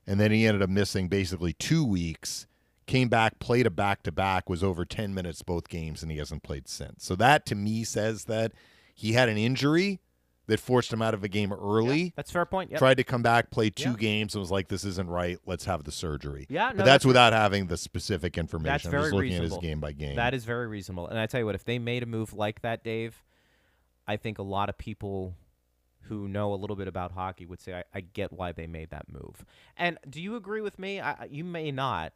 [0.05, 2.45] and then he ended up missing basically two weeks.
[2.87, 6.17] Came back, played a back to back, was over 10 minutes both games, and he
[6.17, 7.05] hasn't played since.
[7.05, 8.51] So that to me says that
[8.93, 10.01] he had an injury
[10.51, 12.11] that forced him out of a game early.
[12.15, 12.69] that's a fair point.
[12.71, 12.79] Yep.
[12.79, 13.95] Tried to come back, play two Yeah.
[13.97, 15.39] games, and was like, "This isn't right.
[15.45, 18.71] Let's have the surgery." Yeah, but that's, that's- without having the specific information.
[18.73, 19.55] That's I'm very just looking reasonable.
[19.57, 20.15] at his game by game.
[20.17, 21.07] That is very reasonable.
[21.07, 23.23] And I tell you what, if they made a move like that, Dave,
[24.07, 25.35] I think a lot of people
[26.05, 28.89] who know a little bit about hockey would say, I, I get why they made
[28.89, 29.45] that move.
[29.77, 30.99] And do you agree with me?
[30.99, 32.13] I- you may not.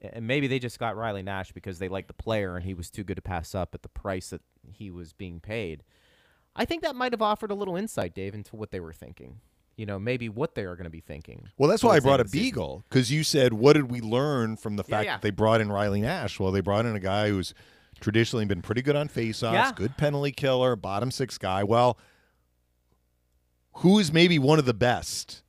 [0.00, 2.88] And maybe they just got Riley Nash because they liked the player and he was
[2.90, 5.82] too good to pass up at the price that he was being paid.
[6.58, 9.40] I think that might have offered a little insight, Dave, into what they were thinking.
[9.76, 11.46] You know, maybe what they are going to be thinking.
[11.56, 12.46] Well, that's why I brought a of the season.
[12.50, 15.12] Beagle because you said, "What did we learn from the Yeah, fact yeah.
[15.14, 17.54] that they brought in Riley Nash?" Well, they brought in a guy who's
[18.00, 19.72] traditionally been pretty good on faceoffs, Yeah.
[19.74, 21.62] good penalty killer, bottom six guy.
[21.62, 21.96] Well,
[23.74, 25.42] who is maybe one of the best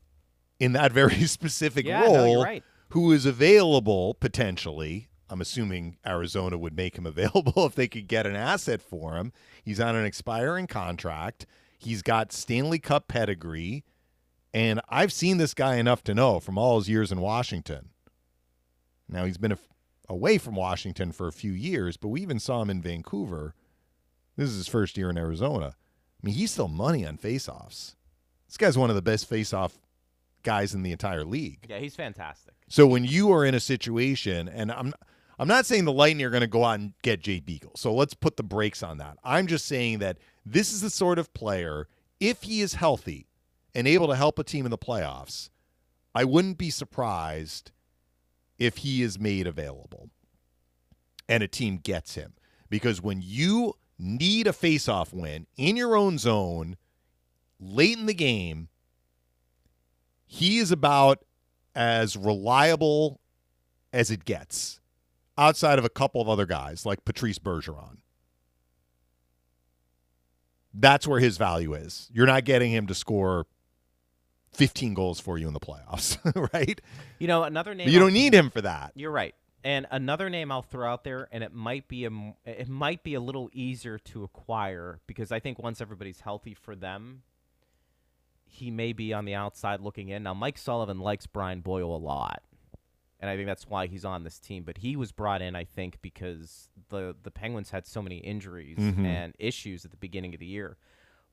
[0.60, 2.36] in that very specific Yeah, role?
[2.38, 2.64] no, right.
[2.90, 5.09] Who is available potentially?
[5.30, 9.32] I'm assuming Arizona would make him available if they could get an asset for him.
[9.64, 11.46] He's on an expiring contract.
[11.78, 13.84] He's got Stanley Cup pedigree.
[14.54, 17.90] And I've seen this guy enough to know from all his years in Washington.
[19.08, 19.58] Now, he's been a,
[20.08, 23.54] away from Washington for a few years, but we even saw him in Vancouver.
[24.36, 25.76] This is his first year in Arizona.
[26.22, 27.96] I mean, he's still money on faceoffs.
[28.48, 29.74] This guy's one of the best faceoff
[30.44, 31.66] guys in the entire league.
[31.70, 32.56] Yeah, he's fantastic.
[32.68, 34.94] So when you are in a situation, and I'm
[35.40, 37.72] I'm not saying the Lightning are going to go out and get Jay Beagle.
[37.78, 39.18] So let's put the brakes on that.
[39.24, 41.88] I'm just saying that this is the sort of player,
[42.20, 43.28] if he is healthy
[43.74, 45.50] and able to help a team in the playoffs,
[46.14, 47.72] I wouldn't be surprised
[48.58, 50.10] if he is made available
[51.30, 52.34] and a team gets him.
[52.70, 56.76] Because when you need a faceoff win in your own zone
[57.62, 58.68] late in the game,
[60.26, 61.24] he is about
[61.74, 63.22] as reliable
[63.94, 64.79] as it gets
[65.40, 67.98] outside of a couple of other guys like Patrice Bergeron.
[70.74, 72.10] That's where his value is.
[72.14, 73.48] You're not getting him to score
[74.54, 76.18] 15 goals for you in the playoffs,
[76.54, 76.80] right?
[77.18, 77.88] You know, another name.
[77.88, 78.92] But you don't need him for that.
[78.96, 79.34] You're right.
[79.64, 82.10] And another name I'll throw out there, and it might be a
[82.46, 86.76] it might be a little easier to acquire because I think once everybody's healthy for
[86.76, 87.24] them,
[88.46, 90.24] he may be on the outside looking in.
[90.24, 92.42] Now, Mike Sullivan likes Brian Boyle a lot,
[93.20, 94.64] and I think that's why he's on this team.
[94.64, 98.78] But he was brought in, I think, because the the Penguins had so many injuries
[98.78, 99.06] Mhm.
[99.06, 100.78] and issues at the beginning of the year.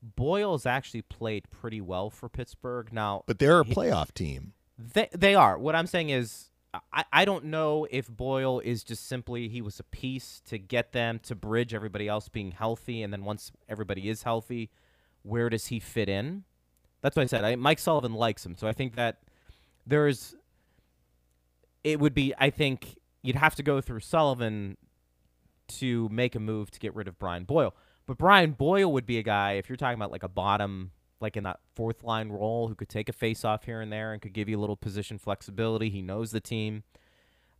[0.01, 2.93] Boyle's actually played pretty well for Pittsburgh.
[2.93, 4.53] Now, But they're a he- playoff team.
[4.77, 5.57] they they are.
[5.57, 6.49] What I'm saying is,
[6.93, 10.91] I I don't know if Boyle is just simply he was a piece to get
[10.91, 14.69] them to bridge everybody else being healthy, and then once everybody is healthy,
[15.23, 16.43] where does he fit in?
[17.01, 17.43] That's what I said.
[17.43, 19.23] I, Mike Sullivan likes him, so I think that
[19.85, 20.35] there's.
[21.83, 22.33] It would be.
[22.37, 24.77] I think you'd have to go through Sullivan
[25.67, 27.75] to make a move to get rid of Brian Boyle.
[28.05, 31.35] But Brian Boyle would be a guy if you're talking about like a bottom, like
[31.35, 34.21] in that fourth line role, who could take a face off here and there and
[34.21, 35.89] could give you a little position flexibility.
[35.89, 36.83] He knows the team.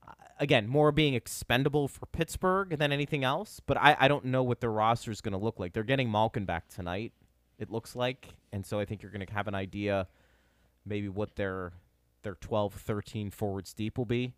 [0.07, 3.59] Uh, again, more being expendable for Pittsburgh than anything else.
[3.59, 5.73] But I, I don't know what their roster is going to look like.
[5.73, 7.11] They're getting Malkin back tonight,
[7.59, 10.07] it looks like, and so I think you're going to have an idea,
[10.85, 11.73] maybe what their
[12.23, 14.33] their 12, 13 forwards deep will be.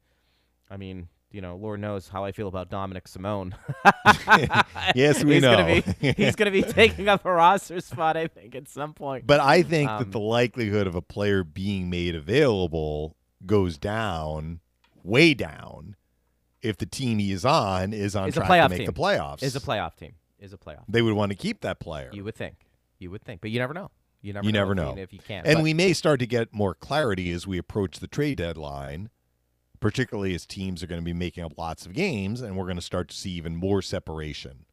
[0.69, 3.55] I mean, you know, Lord knows how I feel about Dominik Simon.
[4.95, 5.55] Yes, we he's know.
[5.57, 8.93] Gonna be, he's going to be taking up a roster spot, I think, at some
[8.93, 9.27] point.
[9.27, 13.15] But I think Um, that the likelihood of a player being made available
[13.45, 14.59] goes down,
[15.03, 15.95] way down,
[16.61, 18.85] if the team he is on is on Is track to make team.
[18.85, 19.43] the playoffs.
[19.43, 20.13] is a playoff team.
[20.39, 20.83] Is a playoff.
[20.87, 22.09] They would want to keep that player.
[22.13, 22.55] You would think.
[22.97, 23.91] You would think, but you never know.
[24.21, 24.45] You never.
[24.45, 24.95] You know never know.
[24.97, 25.45] if you can.
[25.45, 29.09] and But we may start to get more clarity as we approach the trade deadline,
[29.79, 32.75] particularly as teams are going to be making up lots of games, and we're going
[32.75, 34.65] to start to see even more separation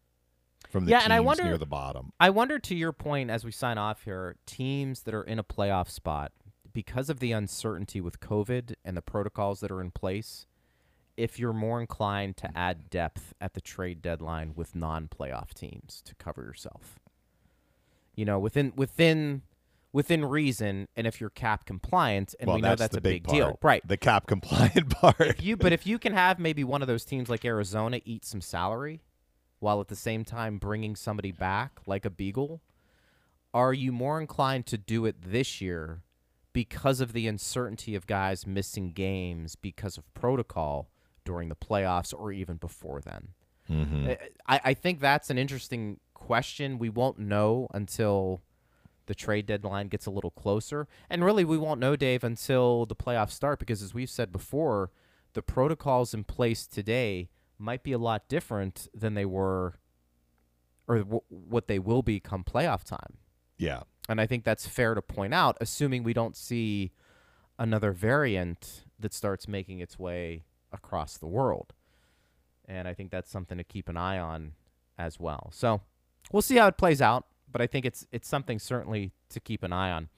[0.69, 2.13] from the Yeah, teams and I wonder- near the bottom.
[2.19, 5.45] I wonder, to your point, as we sign off here, teams that are in a
[5.45, 6.33] playoff spot
[6.73, 10.47] because of the uncertainty with COVID and the protocols that are in place.
[11.17, 16.15] If you're more inclined to add depth at the trade deadline with non-playoff teams to
[16.17, 16.99] cover yourself,
[18.17, 19.43] you know, within within
[19.93, 23.23] within reason, and if you're cap compliant, and well, we know that's, that's, a big,
[23.23, 23.87] big, deal, right?
[23.87, 25.21] The cap compliant part.
[25.21, 28.25] if you but if you can have maybe one of those teams like Arizona eat
[28.25, 29.03] some salary
[29.59, 32.61] while at the same time bringing somebody back like a Beagle,
[33.55, 36.03] are you more inclined to do it this year
[36.53, 40.91] because of the uncertainty of guys missing games because of protocol
[41.25, 43.29] during the playoffs or even before then?
[43.71, 44.17] Mhm.
[44.47, 46.79] I, I think that's an interesting question.
[46.79, 48.43] We won't know until
[49.07, 50.89] the trade deadline gets a little closer.
[51.09, 54.91] And really, we won't know, Dave, until the playoffs start because, as we've said before,
[55.35, 59.79] the protocols in place today might be a lot different than they were
[60.89, 63.18] or w- what they will be come playoff time.
[63.57, 63.83] Yeah.
[64.09, 66.91] And I think that's fair to point out, assuming we don't see
[67.59, 71.72] another variant that starts making its way across the world.
[72.64, 74.53] And I think that's something to keep an eye on
[74.99, 75.51] as well.
[75.53, 75.83] So
[76.33, 79.62] we'll see how it plays out, but I think it's it's something certainly to keep
[79.62, 80.09] an eye on.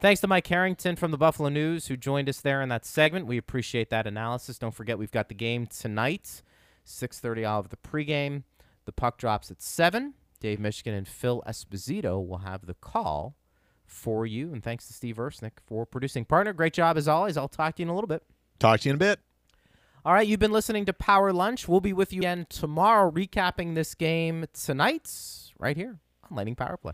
[0.00, 3.26] Thanks to Mike Harrington from the Buffalo News who joined us there in that segment.
[3.26, 4.58] We appreciate that analysis.
[4.58, 6.42] Don't forget we've got the game tonight,
[6.84, 8.42] 6:30 out of the pregame.
[8.84, 10.14] The puck drops at 7.
[10.40, 13.34] Dave Mishkin and Phil Esposito will have the call
[13.86, 14.52] for you.
[14.52, 16.24] And thanks to Steve Ersnick for producing.
[16.26, 17.36] Partner, great job as always.
[17.36, 18.22] I'll talk to you in a little bit.
[18.58, 19.20] Talk to you in a bit.
[20.04, 21.66] All right, you've been listening to Power Lunch.
[21.66, 25.08] We'll be with you again tomorrow, recapping this game tonight,
[25.64, 25.98] right here
[26.30, 26.92] on Lightning Power Play.